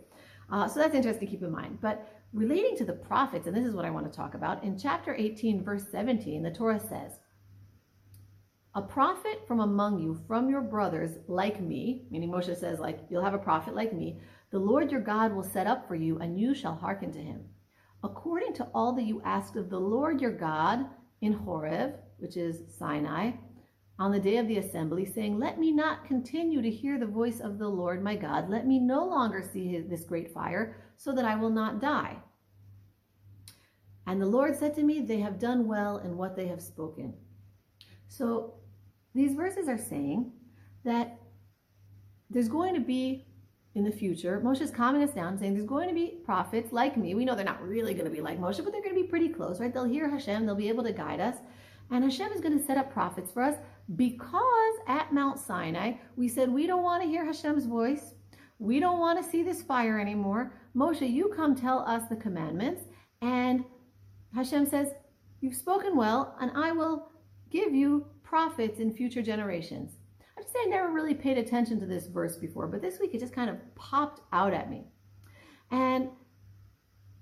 [0.50, 1.80] Uh, so that's interesting to keep in mind.
[1.82, 4.78] But relating to the prophets, and this is what I want to talk about, in
[4.78, 7.14] chapter 18, verse 17, the Torah says,
[8.76, 13.24] a prophet from among you, from your brothers, like me, meaning Moshe says, like, you'll
[13.24, 14.20] have a prophet like me,
[14.52, 17.46] the Lord your God will set up for you, and you shall hearken to him.
[18.04, 20.88] According to all that you asked of the Lord your God
[21.22, 23.32] in Horeb, which is Sinai,
[23.98, 27.40] on the day of the assembly, saying, Let me not continue to hear the voice
[27.40, 28.50] of the Lord my God.
[28.50, 32.18] Let me no longer see his, this great fire, so that I will not die.
[34.08, 37.14] And the Lord said to me, They have done well in what they have spoken.
[38.08, 38.56] So
[39.14, 40.32] these verses are saying
[40.84, 41.20] that
[42.30, 43.26] there's going to be
[43.76, 47.14] in the future, Moshe's calming us down, saying there's going to be prophets like me.
[47.14, 49.08] We know they're not really going to be like Moshe, but they're going to be
[49.08, 49.74] pretty close, right?
[49.74, 51.36] They'll hear Hashem, they'll be able to guide us.
[51.91, 53.58] And Hashem is going to set up prophets for us
[53.95, 58.14] because at Mount Sinai, we said we don't want to hear Hashem's voice.
[58.60, 60.53] We don't want to see this fire anymore.
[60.76, 62.86] Moshe, you come tell us the commandments.
[63.22, 63.66] And
[64.36, 64.90] Hashem says,
[65.40, 67.10] You've spoken well, and I will
[67.50, 69.94] give you prophets in future generations.
[70.20, 73.00] I have to say, I never really paid attention to this verse before, but this
[73.00, 74.86] week it just kind of popped out at me.
[75.72, 76.10] And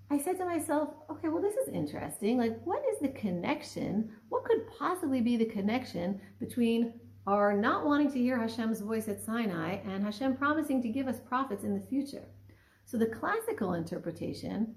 [0.09, 2.37] I said to myself, okay, well, this is interesting.
[2.37, 4.11] Like, what is the connection?
[4.29, 6.93] What could possibly be the connection between
[7.27, 11.19] our not wanting to hear Hashem's voice at Sinai and Hashem promising to give us
[11.19, 12.25] prophets in the future?
[12.85, 14.75] So, the classical interpretation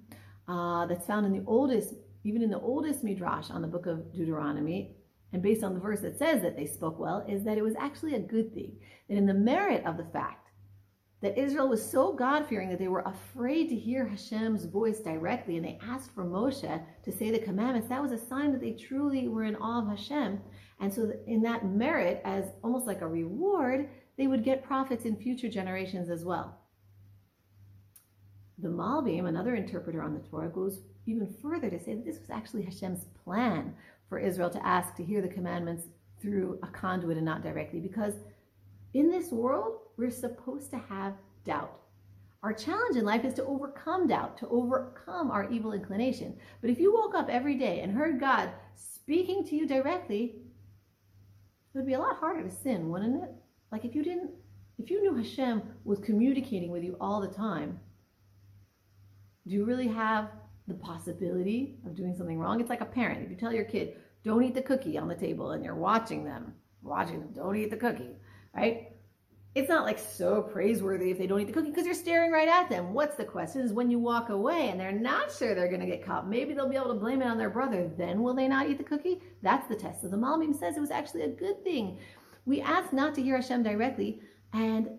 [0.49, 1.95] uh, that's found in the oldest,
[2.26, 4.96] even in the oldest midrash on the book of Deuteronomy,
[5.32, 7.76] and based on the verse that says that they spoke well, is that it was
[7.78, 8.76] actually a good thing.
[9.08, 10.50] That in the merit of the fact
[11.22, 15.64] that Israel was so God-fearing that they were afraid to hear Hashem's voice directly, and
[15.64, 17.88] they asked for Moshe to say the commandments.
[17.88, 20.40] That was a sign that they truly were in awe of Hashem.
[20.80, 25.16] And so in that merit, as almost like a reward, they would get prophets in
[25.16, 26.58] future generations as well.
[28.58, 32.30] The Malbim, another interpreter on the Torah, goes even further to say that this was
[32.30, 33.74] actually Hashem's plan
[34.09, 35.84] for Israel to ask to hear the commandments
[36.20, 38.14] through a conduit and not directly, because
[38.94, 41.80] in this world, we're supposed to have doubt.
[42.42, 46.36] Our challenge in life is to overcome doubt, to overcome our evil inclination.
[46.61, 50.36] But if you woke up every day and heard God speaking to you directly,
[51.74, 53.30] it would be a lot harder to sin, wouldn't it?
[53.72, 54.30] Like if you didn't,
[54.78, 57.80] if you knew Hashem was communicating with you all the time,
[59.46, 60.30] do you really have
[60.68, 62.60] the possibility of doing something wrong?
[62.60, 63.22] It's like a parent.
[63.22, 66.24] If you tell your kid, don't eat the cookie on the table and you're watching
[66.24, 68.16] them, watching them, don't eat the cookie,
[68.54, 68.96] right?
[69.56, 72.46] it's not like so praiseworthy if they don't eat the cookie because you're staring right
[72.46, 72.92] at them.
[72.92, 75.86] What's the question is when you walk away and they're not sure they're going to
[75.86, 77.90] get caught, maybe they'll be able to blame it on their brother.
[77.96, 79.22] Then will they not eat the cookie?
[79.40, 80.02] That's the test.
[80.02, 81.98] So the Malbim says it was actually a good thing.
[82.44, 84.20] We ask not to hear Hashem directly,
[84.52, 84.90] and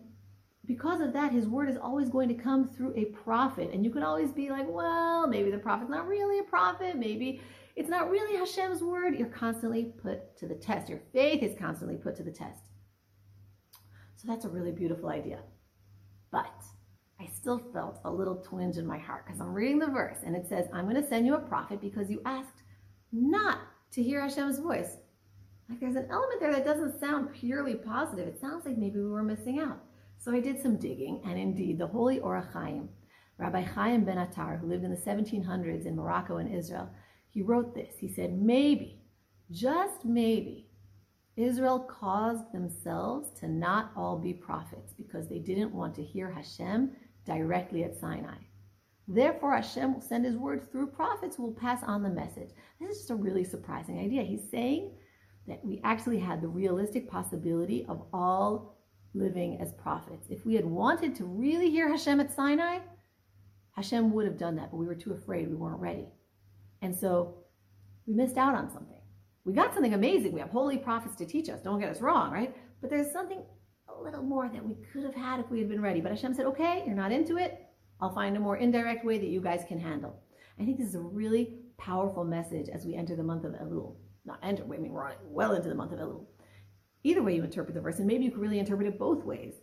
[0.68, 3.72] because of that, his word is always going to come through a prophet.
[3.74, 6.97] And you can always be like, well, maybe the prophet's not really a prophet.
[6.97, 7.41] Maybe
[7.78, 9.18] it's not really Hashem's word.
[9.18, 10.89] You're constantly put to the test.
[10.89, 12.63] Your faith is constantly put to the test.
[14.18, 15.39] So that's a really beautiful idea.
[16.32, 16.63] But
[17.20, 20.36] I still felt a little twinge in my heart because I'm reading the verse and
[20.36, 22.63] it says, I'm going to send you a prophet because you asked
[23.13, 23.59] not
[23.91, 24.97] to hear Hashem's voice.
[25.70, 28.28] like there's an element there that doesn't sound purely positive.
[28.28, 29.80] It sounds like maybe we were missing out.
[30.20, 32.89] So I did some digging, and indeed, the Holy Or Chaim,
[33.38, 36.89] Rabbi Chaim Ben Attar, who lived in the 1700s in Morocco and Israel,
[37.30, 37.95] he wrote this.
[37.99, 39.01] He said, maybe,
[39.51, 40.70] just maybe,
[41.36, 46.91] Israel caused themselves to not all be prophets because they didn't want to hear Hashem
[47.26, 48.38] directly at Sinai.
[49.07, 52.49] Therefore, Hashem will send his word through prophets who will pass on the message.
[52.80, 54.24] This is just a really surprising idea.
[54.24, 54.97] He's saying
[55.47, 58.76] that we actually had the realistic possibility of all
[59.14, 60.28] living as prophets.
[60.30, 62.80] If we had wanted to really hear Hashem at Sinai,
[63.72, 65.47] Hashem would have done that, but we were too afraid.
[65.47, 66.08] We weren't ready.
[66.82, 67.36] And so
[68.05, 69.01] we missed out on something.
[69.45, 70.34] We got something amazing.
[70.34, 71.62] We have holy prophets to teach us.
[71.62, 72.55] Don't get us wrong, right?
[72.82, 73.41] But there's something
[73.88, 76.01] a little more that we could have had if we had been ready.
[76.01, 77.66] But Hashem said, okay, you're not into it.
[78.01, 80.22] I'll find a more indirect way that you guys can handle.
[80.60, 83.95] I think this is a really powerful message as we enter the month of Elul.
[84.26, 86.26] Not enter, I mean, we're well into the month of Elul.
[87.04, 89.56] Either way you interpret the verse, and maybe you could really interpret it both ways.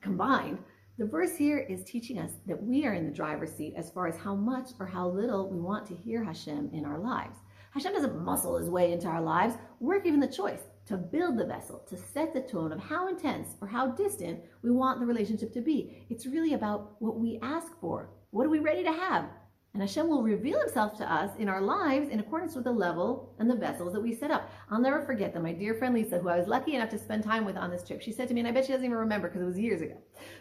[0.00, 0.58] Combined,
[0.98, 4.08] the verse here is teaching us that we are in the driver's seat as far
[4.08, 7.38] as how much or how little we want to hear Hashem in our lives.
[7.70, 9.54] Hashem doesn't muscle his way into our lives.
[9.78, 13.54] We're given the choice to build the vessel, to set the tone of how intense
[13.60, 16.06] or how distant we want the relationship to be.
[16.08, 18.10] It's really about what we ask for.
[18.30, 19.26] What are we ready to have?
[19.74, 23.34] And Hashem will reveal himself to us in our lives in accordance with the level
[23.38, 24.50] and the vessels that we set up.
[24.70, 27.22] I'll never forget that my dear friend Lisa, who I was lucky enough to spend
[27.22, 28.96] time with on this trip, she said to me, and I bet she doesn't even
[28.96, 29.96] remember because it was years ago,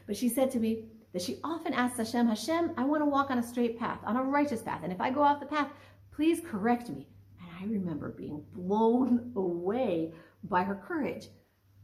[0.07, 3.29] but she said to me that she often asks Hashem, Hashem, I want to walk
[3.29, 4.81] on a straight path, on a righteous path.
[4.83, 5.69] And if I go off the path,
[6.11, 7.07] please correct me.
[7.39, 10.13] And I remember being blown away
[10.43, 11.27] by her courage.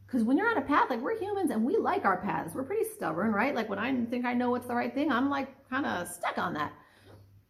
[0.06, 2.54] Because when you're on a path, like we're humans and we like our paths.
[2.54, 3.56] We're pretty stubborn, right?
[3.56, 6.38] Like when I think I know what's the right thing, I'm like kind of stuck
[6.38, 6.74] on that.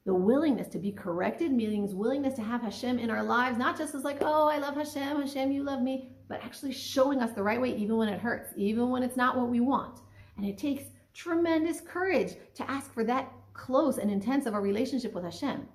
[0.06, 3.96] The willingness to be corrected means willingness to have Hashem in our lives, not just
[3.96, 7.44] as like, oh, I love Hashem, Hashem, you love me, but actually showing us the
[7.44, 10.02] right way, even when it hurts, even when it's not what we want.
[10.36, 10.84] And it takes
[11.14, 15.66] tremendous courage to ask for that close and intense of a relationship with Hashem.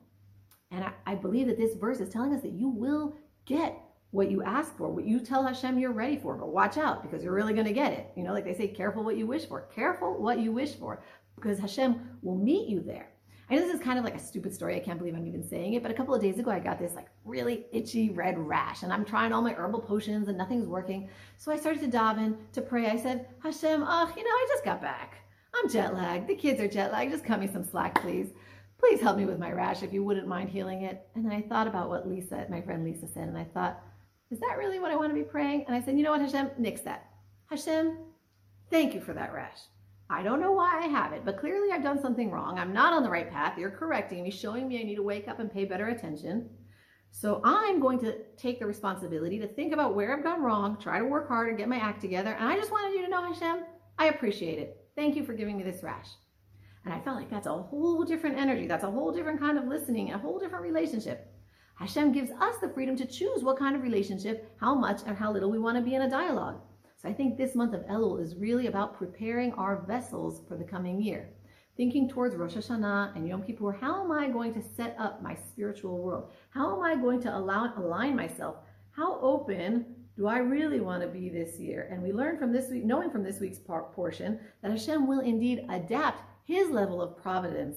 [0.72, 3.16] And I, I believe that this verse is telling us that you will
[3.46, 6.36] get what you ask for, what you tell Hashem you're ready for.
[6.36, 8.10] But watch out because you're really going to get it.
[8.14, 9.62] You know, like they say, careful what you wish for.
[9.74, 11.02] Careful what you wish for
[11.34, 13.10] because Hashem will meet you there.
[13.50, 14.76] I know this is kind of like a stupid story.
[14.76, 16.78] I can't believe I'm even saying it, but a couple of days ago, I got
[16.78, 20.66] this like really itchy red rash, and I'm trying all my herbal potions and nothing's
[20.66, 21.08] working.
[21.38, 22.86] So I started to daven to pray.
[22.86, 25.16] I said, Hashem, oh, you know, I just got back.
[25.54, 26.28] I'm jet lagged.
[26.28, 27.10] The kids are jet lagged.
[27.10, 28.28] Just cut me some slack, please.
[28.78, 31.08] Please help me with my rash if you wouldn't mind healing it.
[31.14, 33.82] And then I thought about what Lisa, my friend Lisa, said, and I thought,
[34.30, 35.64] is that really what I want to be praying?
[35.66, 37.08] And I said, you know what, Hashem, nix that.
[37.46, 37.96] Hashem,
[38.70, 39.58] thank you for that rash.
[40.10, 42.58] I don't know why I have it, but clearly I've done something wrong.
[42.58, 43.58] I'm not on the right path.
[43.58, 46.48] You're correcting me, showing me I need to wake up and pay better attention.
[47.10, 50.98] So I'm going to take the responsibility to think about where I've gone wrong, try
[50.98, 52.32] to work hard and get my act together.
[52.32, 53.64] And I just wanted you to know, Hashem,
[53.98, 54.88] I appreciate it.
[54.96, 56.08] Thank you for giving me this rash.
[56.84, 58.66] And I felt like that's a whole different energy.
[58.66, 61.30] That's a whole different kind of listening, a whole different relationship.
[61.74, 65.32] Hashem gives us the freedom to choose what kind of relationship, how much, and how
[65.32, 66.60] little we want to be in a dialogue.
[67.00, 70.64] So I think this month of Elul is really about preparing our vessels for the
[70.64, 71.30] coming year.
[71.76, 75.36] Thinking towards Rosh Hashanah and Yom Kippur, how am I going to set up my
[75.36, 76.32] spiritual world?
[76.50, 78.56] How am I going to allow, align myself?
[78.90, 81.88] How open do I really want to be this year?
[81.92, 85.66] And we learn from this week, knowing from this week's portion, that Hashem will indeed
[85.70, 87.76] adapt his level of providence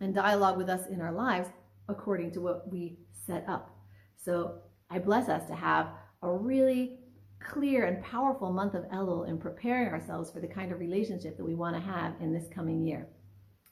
[0.00, 1.50] and dialogue with us in our lives
[1.90, 2.96] according to what we
[3.26, 3.76] set up.
[4.16, 5.88] So I bless us to have
[6.22, 7.00] a really
[7.46, 11.44] clear and powerful month of Elul in preparing ourselves for the kind of relationship that
[11.44, 13.06] we want to have in this coming year.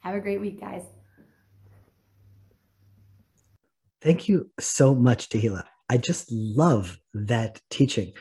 [0.00, 0.82] Have a great week, guys.
[4.00, 5.64] Thank you so much, Tehila.
[5.88, 8.12] I just love that teaching.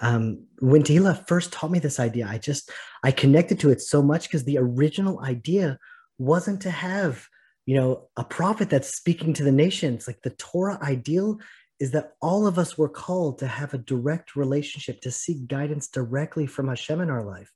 [0.00, 2.70] Um, when Tehila first taught me this idea, I just
[3.02, 5.78] I connected to it so much because the original idea
[6.18, 7.26] wasn't to have
[7.66, 10.06] you know a prophet that's speaking to the nations.
[10.06, 11.38] Like the Torah ideal
[11.80, 15.88] is that all of us were called to have a direct relationship, to seek guidance
[15.88, 17.50] directly from Hashem in our life.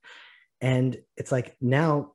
[0.62, 2.14] And it's like now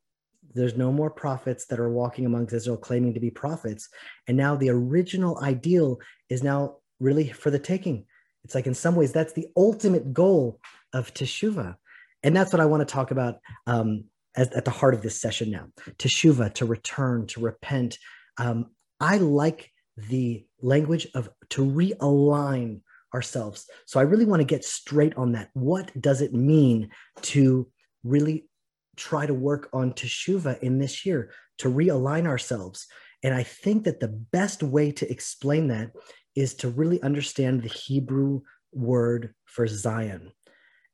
[0.55, 3.89] there's no more prophets that are walking amongst Israel claiming to be prophets.
[4.27, 5.99] And now the original ideal
[6.29, 8.05] is now really for the taking.
[8.43, 10.59] It's like in some ways that's the ultimate goal
[10.93, 11.75] of Teshuvah.
[12.23, 13.35] And that's what I want to talk about
[13.67, 14.05] um,
[14.35, 15.67] as, at the heart of this session now.
[15.97, 17.99] Teshuvah, to return, to repent.
[18.37, 19.71] Um, I like
[20.07, 22.81] the language of to realign
[23.13, 23.67] ourselves.
[23.85, 25.49] So I really want to get straight on that.
[25.53, 26.89] What does it mean
[27.23, 27.67] to
[28.03, 28.47] really
[28.95, 32.87] try to work on teshuva in this year, to realign ourselves?
[33.23, 35.91] And I think that the best way to explain that
[36.35, 38.41] is to really understand the Hebrew
[38.71, 40.31] word for Zion.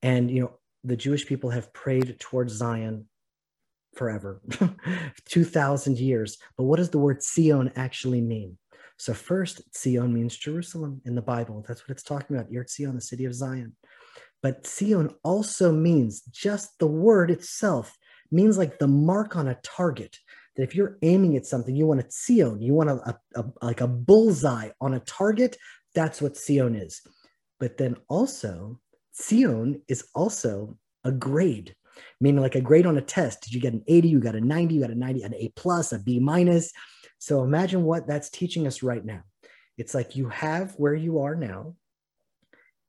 [0.01, 3.07] And, you know, the Jewish people have prayed towards Zion
[3.95, 4.41] forever,
[5.25, 6.37] 2,000 years.
[6.57, 8.57] But what does the word Zion actually mean?
[8.97, 11.63] So, first, Zion means Jerusalem in the Bible.
[11.67, 12.51] That's what it's talking about.
[12.51, 13.75] Eretz Zion, the city of Zion.
[14.41, 17.97] But Zion also means just the word itself
[18.31, 20.17] means like the mark on a target.
[20.55, 23.45] That if you're aiming at something, you want a Zion, you want a, a, a
[23.61, 25.57] like a bullseye on a target.
[25.93, 27.01] That's what Zion is.
[27.59, 28.79] But then also,
[29.15, 31.75] Zion is also a grade,
[32.19, 33.41] meaning like a grade on a test.
[33.41, 34.07] Did you get an 80?
[34.07, 36.71] You got a 90, you got a 90, an A plus, a B minus.
[37.19, 39.23] So imagine what that's teaching us right now.
[39.77, 41.75] It's like you have where you are now,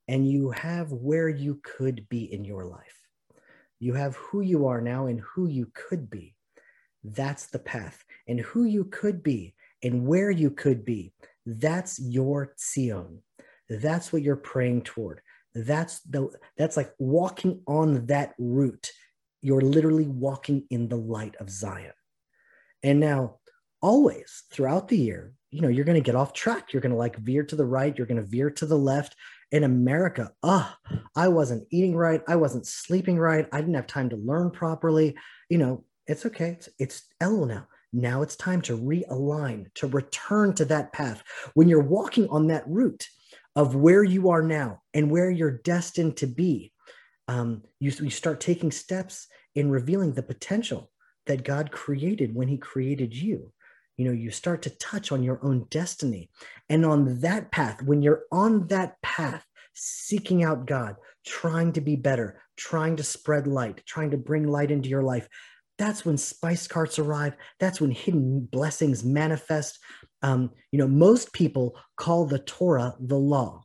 [0.09, 2.97] and you have where you could be in your life.
[3.81, 6.35] You have who you are now and who you could be.
[7.05, 8.03] That's the path.
[8.27, 11.13] And who you could be and where you could be,
[11.45, 13.23] that's your Zion.
[13.69, 15.21] That's what you're praying toward.
[15.57, 18.91] That's the that's like walking on that route.
[19.41, 21.93] You're literally walking in the light of Zion.
[22.83, 23.39] And now,
[23.81, 26.73] always throughout the year, you know, you're going to get off track.
[26.73, 27.97] You're going to like veer to the right.
[27.97, 29.17] You're going to veer to the left.
[29.53, 30.77] In America, ah,
[31.15, 32.21] I wasn't eating right.
[32.27, 33.49] I wasn't sleeping right.
[33.53, 35.17] I didn't have time to learn properly.
[35.49, 36.59] You know, it's okay.
[36.59, 37.69] It's, it's now.
[37.93, 41.23] Now it's time to realign, to return to that path.
[41.55, 43.07] When you're walking on that route
[43.57, 46.73] of where you are now and where you're destined to be,
[47.27, 50.91] um, you, you start taking steps in revealing the potential
[51.27, 53.53] that God created when He created you.
[53.97, 56.31] You know you start to touch on your own destiny.
[56.69, 59.45] And on that path when you're on that path
[59.79, 60.97] seeking out god
[61.27, 65.29] trying to be better trying to spread light trying to bring light into your life
[65.79, 67.35] that's when spice carts arrive.
[67.61, 69.79] That's when hidden blessings manifest
[70.23, 73.63] um, you know most people call the torah the law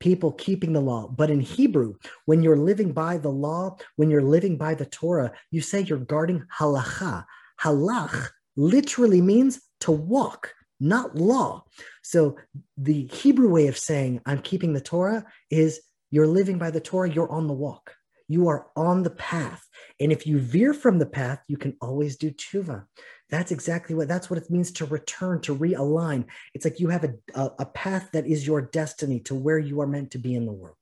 [0.00, 1.94] people keeping the law but in hebrew
[2.26, 5.98] when you're living by the law when you're living by the torah you say you're
[5.98, 7.24] guarding halacha
[7.60, 11.64] halach literally means to walk, not law.
[12.02, 12.36] So
[12.76, 15.80] the Hebrew way of saying I'm keeping the Torah is
[16.10, 17.94] you're living by the Torah, you're on the walk.
[18.28, 19.66] You are on the path.
[20.00, 22.86] And if you veer from the path, you can always do tshuva.
[23.32, 26.26] That's exactly what that's what it means to return, to realign.
[26.52, 29.80] It's like you have a, a, a path that is your destiny to where you
[29.80, 30.76] are meant to be in the world.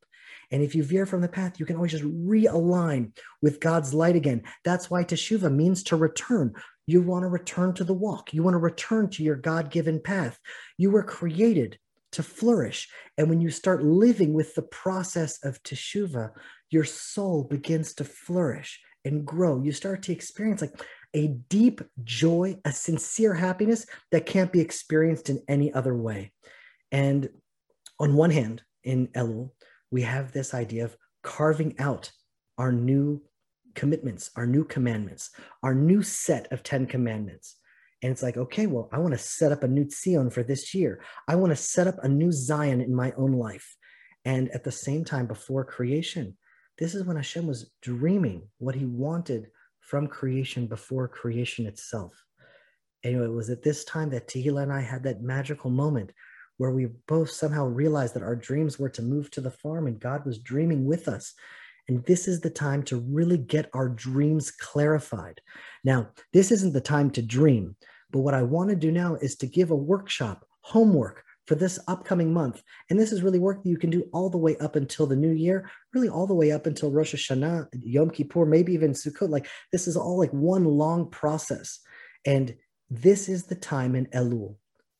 [0.51, 4.17] And if you veer from the path, you can always just realign with God's light
[4.17, 4.43] again.
[4.65, 6.55] That's why teshuva means to return.
[6.89, 8.35] You want to return to the walk.
[8.35, 10.37] You want to return to your God given path.
[10.77, 11.79] You were created
[12.13, 12.89] to flourish.
[13.17, 16.33] And when you start living with the process of teshuva,
[16.69, 19.63] your soul begins to flourish and grow.
[19.63, 20.75] You start to experience like
[21.15, 26.33] a deep joy, a sincere happiness that can't be experienced in any other way.
[26.93, 27.29] And
[27.99, 29.51] on one hand, in Elul,
[29.91, 32.11] we have this idea of carving out
[32.59, 33.23] our new
[33.75, 35.31] commitments, our new commandments,
[35.63, 37.57] our new set of 10 commandments.
[38.03, 40.75] And it's like, okay, well, I want to set up a new Zion for this
[40.75, 41.03] year.
[41.29, 43.77] I want to set up a new Zion in my own life.
[44.25, 46.37] And at the same time, before creation,
[46.79, 49.49] this is when Hashem was dreaming what he wanted
[49.81, 52.13] from creation before creation itself.
[53.03, 56.13] Anyway, it was at this time that Tehila and I had that magical moment
[56.59, 59.99] where we both somehow realized that our dreams were to move to the farm and
[59.99, 61.33] God was dreaming with us.
[61.89, 65.41] And this is the time to really get our dreams clarified.
[65.85, 67.77] Now, this isn't the time to dream,
[68.11, 71.81] but what I want to do now is to give a workshop, homework for this
[71.89, 72.63] upcoming month.
[72.91, 75.17] And this is really work that you can do all the way up until the
[75.17, 79.31] new year, really all the way up until Rosh Hashanah, Yom Kippur, maybe even Sukkot.
[79.31, 81.81] Like this is all like one long process.
[82.25, 82.55] And
[82.89, 84.59] this is the time in Elul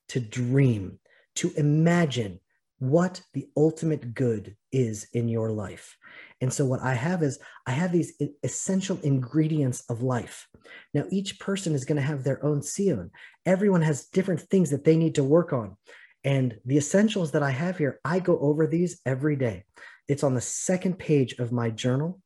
[0.09, 0.99] to dream,
[1.35, 2.41] to imagine
[2.79, 5.95] what the ultimate good is in your life.
[6.41, 10.47] And so, what I have is I have these essential ingredients of life.
[10.93, 13.11] Now, each person is going to have their own Zion.
[13.45, 15.77] Everyone has different things that they need to work on.
[16.23, 19.63] And the essentials that I have here, I go over these every day.
[20.07, 22.21] It's on the second page of my journal.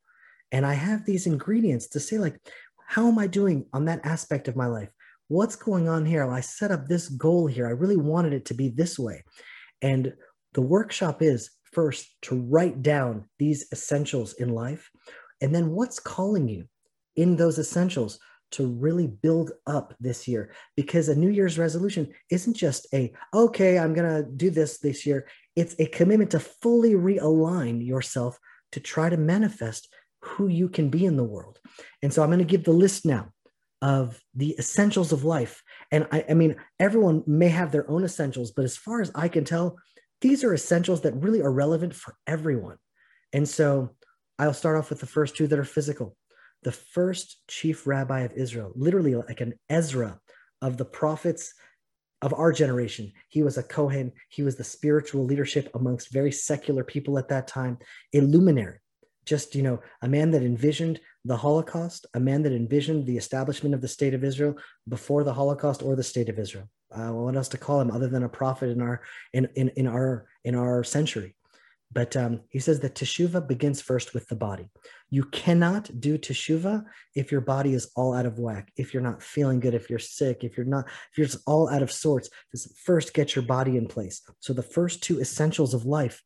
[0.51, 2.37] And I have these ingredients to say, like,
[2.87, 4.89] how am I doing on that aspect of my life?
[5.27, 6.29] what's going on here?
[6.29, 7.67] I set up this goal here.
[7.67, 9.23] I really wanted it to be this way.
[9.81, 10.13] And
[10.53, 14.89] the workshop is first to write down these essentials in life.
[15.41, 16.65] And then what's calling you
[17.15, 18.19] in those essentials
[18.51, 20.51] to really build up this year?
[20.75, 25.05] Because a New Year's resolution isn't just a, okay, I'm going to do this this
[25.05, 25.27] year.
[25.55, 28.37] It's a commitment to fully realign yourself
[28.71, 31.59] to try to manifest who you can be in the world.
[32.01, 33.29] And so I'm going to give the list now
[33.81, 35.61] of the essentials of life.
[35.91, 39.27] And I, I mean, everyone may have their own essentials, but as far as I
[39.27, 39.77] can tell,
[40.21, 42.77] these are essentials that really are relevant for everyone.
[43.33, 43.91] And so
[44.39, 46.15] I'll start off with the first two that are physical.
[46.65, 50.19] The first chief rabbi of Israel, literally like an Ezra
[50.61, 51.53] of the prophets
[52.21, 53.13] of our generation.
[53.29, 54.11] He was a Kohen.
[54.29, 57.77] He was the spiritual leadership amongst very secular people at that time,
[58.13, 58.79] a luminary,
[59.25, 63.75] just, you know, a man that envisioned the Holocaust, a man that envisioned the establishment
[63.75, 64.55] of the state of Israel
[64.87, 66.67] before the Holocaust or the state of Israel.
[66.91, 69.01] Uh, what else to call him other than a prophet in our
[69.33, 71.35] in in, in our in our century?
[71.95, 74.69] But um, he says that teshuva begins first with the body.
[75.09, 76.83] You cannot do teshuva
[77.15, 79.97] if your body is all out of whack, if you're not feeling good, if you're
[79.97, 82.29] sick, if you're not, if you're just all out of sorts.
[82.51, 84.21] Just first get your body in place.
[84.41, 86.21] So the first two essentials of life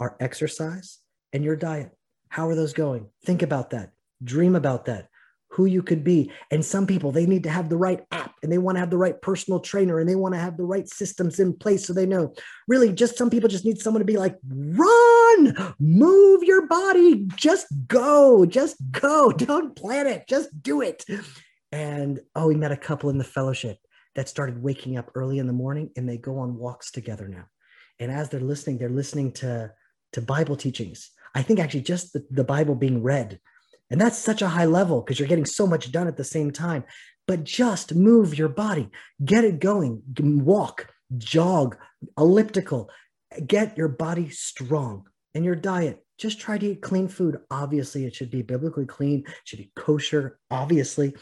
[0.00, 0.98] are exercise
[1.32, 1.92] and your diet.
[2.28, 3.06] How are those going?
[3.24, 3.92] Think about that.
[4.24, 5.08] Dream about that
[5.52, 6.32] who you could be.
[6.50, 8.90] And some people, they need to have the right app and they want to have
[8.90, 11.92] the right personal trainer and they want to have the right systems in place so
[11.92, 12.34] they know.
[12.68, 15.11] Really, just some people just need someone to be like, run,
[15.78, 19.30] move your body, just go, just go.
[19.36, 21.04] Don't plan it, just do it.
[21.70, 23.78] And oh, we met a couple in the fellowship
[24.14, 27.44] that started waking up early in the morning and they go on walks together now.
[27.98, 29.72] And as they're listening, they're listening to,
[30.12, 31.10] to Bible teachings.
[31.34, 33.40] I think actually just the, the Bible being read
[33.92, 36.50] and that's such a high level because you're getting so much done at the same
[36.50, 36.84] time.
[37.28, 38.88] But just move your body,
[39.22, 41.76] get it going, walk, jog,
[42.16, 42.88] elliptical,
[43.46, 45.04] get your body strong.
[45.34, 47.38] And your diet, just try to eat clean food.
[47.50, 51.14] Obviously, it should be biblically clean, it should be kosher, obviously.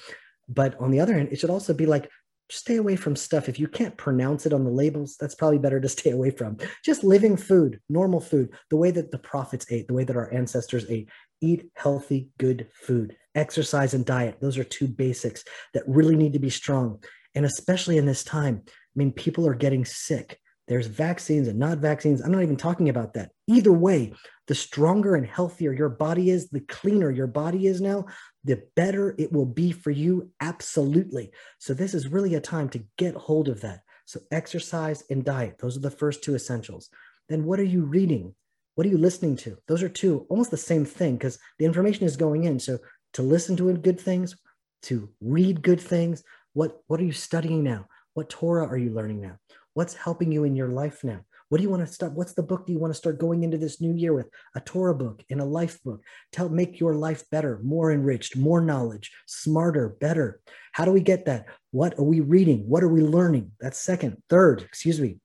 [0.49, 2.11] But on the other hand, it should also be like
[2.51, 3.49] stay away from stuff.
[3.49, 6.59] If you can't pronounce it on the labels, that's probably better to stay away from.
[6.85, 10.33] Just living food, normal food, the way that the prophets ate, the way that our
[10.33, 11.09] ancestors ate.
[11.41, 13.17] Eat healthy, good food.
[13.35, 14.39] Exercise and diet.
[14.41, 17.03] Those are two basics that really need to be strong.
[17.35, 20.39] And especially in this time, I mean, people are getting sick.
[20.71, 22.21] There's vaccines and not vaccines.
[22.21, 23.33] I'm not even talking about that.
[23.49, 24.14] Either way,
[24.47, 28.07] the stronger and healthier your body is, the cleaner your body is now,
[28.45, 30.31] the better it will be for you.
[30.41, 31.33] Absolutely.
[31.59, 33.81] So, this is really a time to get hold of that.
[34.05, 36.89] So, exercise and diet, those are the first two essentials.
[37.29, 38.37] Then, what are you reading?
[38.77, 39.59] What are you listening to?
[39.66, 42.61] Those are two almost the same thing because the information is going in.
[42.61, 42.79] So,
[43.14, 44.37] to listen to good things,
[44.83, 47.89] to read good things, what, what are you studying now?
[48.14, 49.39] What Torah are you learning now?
[49.75, 51.21] What's helping you in your life now?
[51.49, 52.12] What do you want to start?
[52.12, 54.29] What's the book do you want to start going into this new year with?
[54.55, 56.01] A Torah book and a life book.
[56.31, 60.41] Tell make your life better, more enriched, more knowledge, smarter, better.
[60.73, 61.47] How do we get that?
[61.73, 62.68] What are we reading?
[62.68, 63.51] What are we learning?
[63.61, 64.23] That's second.
[64.29, 65.18] Third, excuse me.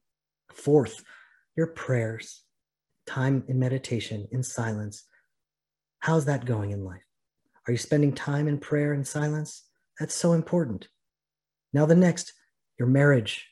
[0.52, 1.04] Fourth,
[1.56, 2.41] your prayers,
[3.06, 5.04] time in meditation, in silence.
[6.00, 7.06] How's that going in life?
[7.68, 9.64] Are you spending time in prayer and silence?
[10.00, 10.88] That's so important.
[11.72, 12.34] Now, the next,
[12.80, 13.48] your marriage,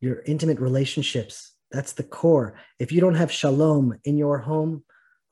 [0.00, 1.52] your intimate relationships.
[1.70, 2.58] That's the core.
[2.78, 4.84] If you don't have shalom in your home,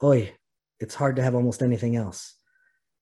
[0.02, 0.34] oi,
[0.80, 2.34] it's hard to have almost anything else.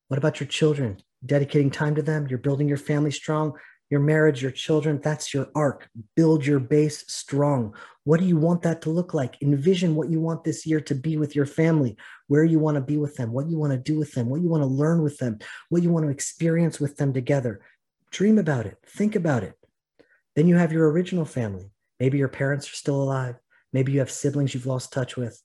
[0.07, 0.97] What about your children?
[1.25, 3.53] Dedicating time to them, you're building your family strong,
[3.89, 5.87] your marriage, your children, that's your arc.
[6.15, 7.75] Build your base strong.
[8.05, 9.41] What do you want that to look like?
[9.41, 11.97] Envision what you want this year to be with your family,
[12.27, 14.41] where you want to be with them, what you want to do with them, what
[14.41, 15.39] you want to learn with them,
[15.69, 17.61] what you want to experience with them together.
[18.11, 19.55] Dream about it, think about it.
[20.35, 21.71] Then you have your original family.
[21.99, 23.35] Maybe your parents are still alive.
[23.71, 25.41] Maybe you have siblings you've lost touch with.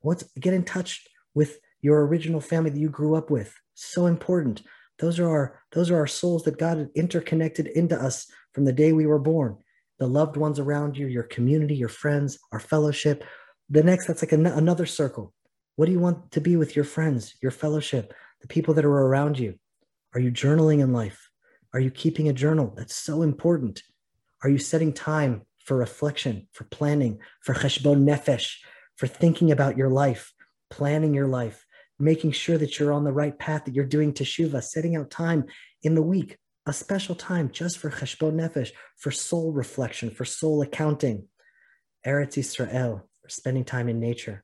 [0.00, 3.54] What's get in touch with your original family that you grew up with.
[3.74, 4.62] So important.
[4.98, 8.92] Those are our those are our souls that God interconnected into us from the day
[8.92, 9.56] we were born.
[9.98, 13.24] The loved ones around you, your community, your friends, our fellowship.
[13.68, 15.34] The next, that's like an, another circle.
[15.76, 18.90] What do you want to be with your friends, your fellowship, the people that are
[18.90, 19.54] around you?
[20.14, 21.27] Are you journaling in life?
[21.78, 22.74] Are you keeping a journal?
[22.76, 23.84] That's so important.
[24.42, 28.56] Are you setting time for reflection, for planning, for cheshbon nefesh,
[28.96, 30.32] for thinking about your life,
[30.70, 31.64] planning your life,
[31.96, 35.44] making sure that you're on the right path, that you're doing teshuva, setting out time
[35.84, 40.62] in the week, a special time just for cheshbon nefesh, for soul reflection, for soul
[40.62, 41.28] accounting.
[42.04, 44.42] Eretz Yisrael, for spending time in nature,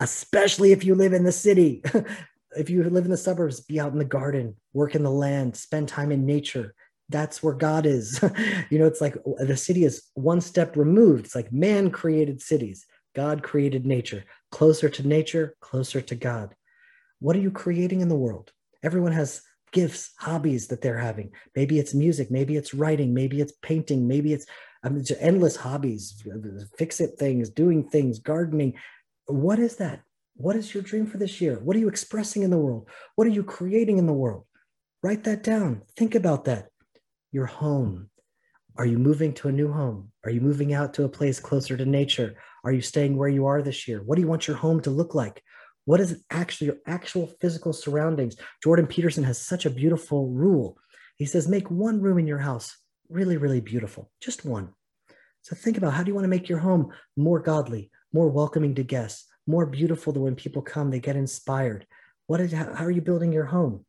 [0.00, 1.82] especially if you live in the city.
[2.56, 5.56] if you live in the suburbs, be out in the garden, work in the land,
[5.56, 6.74] spend time in nature.
[7.08, 8.22] That's where God is.
[8.70, 11.26] you know, it's like the city is one step removed.
[11.26, 14.24] It's like man created cities, God created nature.
[14.50, 16.54] Closer to nature, closer to God.
[17.20, 18.52] What are you creating in the world?
[18.82, 19.42] Everyone has
[19.72, 21.30] gifts, hobbies that they're having.
[21.54, 24.46] Maybe it's music, maybe it's writing, maybe it's painting, maybe it's,
[24.82, 26.24] I mean, endless hobbies,
[26.78, 28.74] fix it things, doing things, gardening.
[29.26, 30.02] What is that?
[30.40, 31.60] What is your dream for this year?
[31.62, 32.88] What are you expressing in the world?
[33.14, 34.46] What are you creating in the world?
[35.02, 35.82] Write that down.
[35.98, 36.68] Think about that.
[37.30, 38.08] Your home.
[38.78, 40.12] Are you moving to a new home?
[40.24, 42.36] Are you moving out to a place closer to nature?
[42.64, 44.00] Are you staying where you are this year?
[44.02, 45.42] What do you want your home to look like?
[45.84, 48.36] What is actually your actual physical surroundings?
[48.62, 50.78] Jordan Peterson has such a beautiful rule.
[51.18, 52.74] He says, make one room in your house
[53.10, 54.70] really, really beautiful, just one.
[55.42, 58.74] So think about how do you want to make your home more godly, more welcoming
[58.76, 61.86] to guests, more beautiful than when people come, they get inspired.
[62.26, 63.84] What is, how, are you building your home?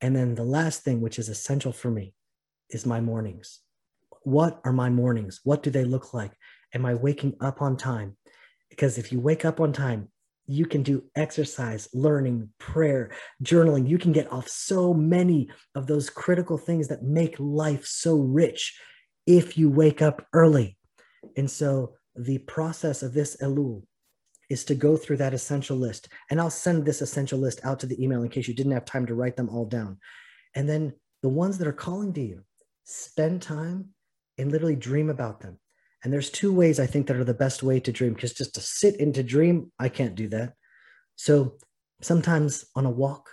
[0.00, 2.14] And then the last thing, which is essential for me,
[2.70, 3.60] is my mornings.
[4.22, 5.40] What are my mornings?
[5.44, 6.32] What do they look like?
[6.74, 8.16] Am I waking up on time?
[8.68, 10.08] Because if you wake up on time,
[10.46, 13.88] you can do exercise, learning, prayer, journaling.
[13.88, 18.76] You can get off so many of those critical things that make life so rich
[19.26, 20.76] if you wake up early.
[21.36, 23.82] And so the process of this Elul
[24.50, 26.08] is to go through that essential list.
[26.28, 28.84] And I'll send this essential list out to the email in case you didn't have
[28.84, 29.98] time to write them all down.
[30.54, 30.92] And then
[31.22, 32.42] the ones that are calling to you,
[32.84, 33.90] spend time
[34.36, 35.58] and literally dream about them.
[36.02, 38.54] And there's two ways I think that are the best way to dream because just
[38.54, 40.54] to sit and to dream, I can't do that.
[41.14, 41.58] So
[42.00, 43.28] sometimes on a walk,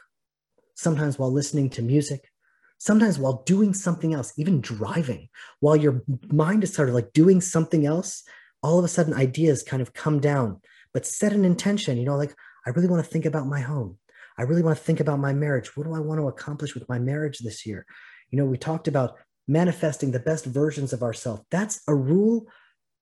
[0.75, 2.29] sometimes while listening to music,
[2.77, 5.29] sometimes while doing something else, even driving,
[5.61, 8.23] while your mind is sort of like doing something else,
[8.61, 10.61] all of a sudden ideas kind of come down.
[10.97, 12.33] But set an intention, you know, like,
[12.65, 13.99] I really want to think about my home.
[14.35, 15.77] I really want to think about my marriage.
[15.77, 17.85] What do I want to accomplish with my marriage this year?
[18.31, 19.13] You know, we talked about
[19.47, 21.43] manifesting the best versions of ourselves.
[21.51, 22.47] That's a rule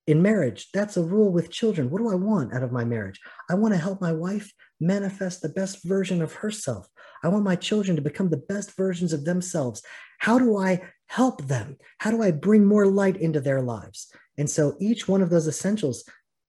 [0.07, 0.67] in marriage.
[0.73, 1.89] That's a rule with children.
[1.89, 3.21] What do I want out of my marriage?
[3.49, 6.89] I want to help my wife manifest the best version of herself.
[7.23, 9.81] I want my children to become the best versions of themselves.
[10.19, 11.77] How do I help them?
[11.99, 14.13] How do I bring more light into their lives?
[14.37, 16.03] And so each one of those essentials,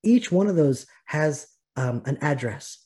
[0.06, 2.78] each one of those has um, an address.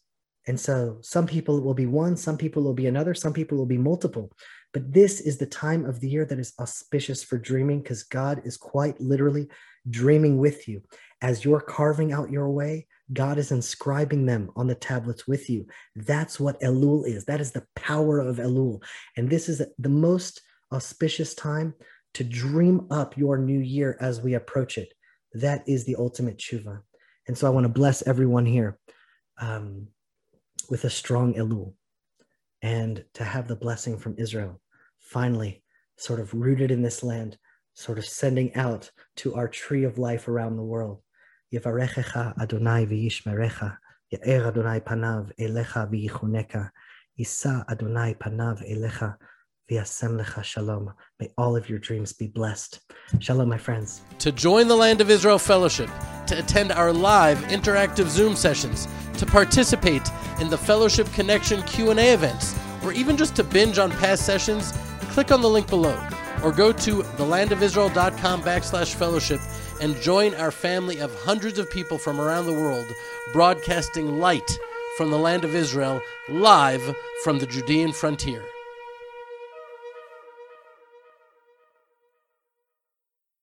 [0.47, 3.67] And so some people will be one, some people will be another, some people will
[3.67, 4.33] be multiple.
[4.73, 8.43] But this is the time of the year that is auspicious for dreaming because God
[8.45, 9.49] is quite literally
[9.89, 10.83] dreaming with you.
[11.23, 15.67] As you're carving out your way, God is inscribing them on the tablets with you.
[15.97, 17.25] That's what Elul is.
[17.25, 18.83] That is the power of Elul.
[19.17, 20.41] And this is the most
[20.73, 21.75] auspicious time
[22.15, 24.93] to dream up your new year as we approach it.
[25.33, 26.81] That is the ultimate tshuva.
[27.27, 28.79] And so I want to bless everyone here
[29.39, 29.89] um,
[30.69, 31.75] with a strong Elul
[32.63, 34.61] and to have the blessing from Israel
[34.99, 35.63] finally
[35.97, 37.37] sort of rooted in this land,
[37.75, 41.03] sort of sending out to our tree of life around the world.
[41.53, 43.77] Yevarechecha Adonai v'yishmerecha,
[44.11, 46.71] Ye'er Adonai panav elecha v'yichuneka,
[47.19, 49.17] Yisa Adonai panav elecha
[49.71, 50.93] v'yasem lecha shalom.
[51.19, 52.81] May all of your dreams be blessed.
[53.21, 54.03] Shalom, my friends.
[54.19, 55.91] To join the Land of Israel Fellowship,
[56.27, 60.09] to attend our live interactive Zoom sessions, to participate
[60.41, 62.55] in the Fellowship Connection Q&A events,
[62.85, 64.73] or even just to binge on past sessions,
[65.11, 65.99] click on the link below
[66.43, 69.41] or go to thelandofisrael.com backslash fellowship
[69.81, 72.87] and join our family of hundreds of people from around the world
[73.33, 74.59] broadcasting light
[74.97, 76.83] from the land of Israel live
[77.25, 78.45] from the Judean frontier.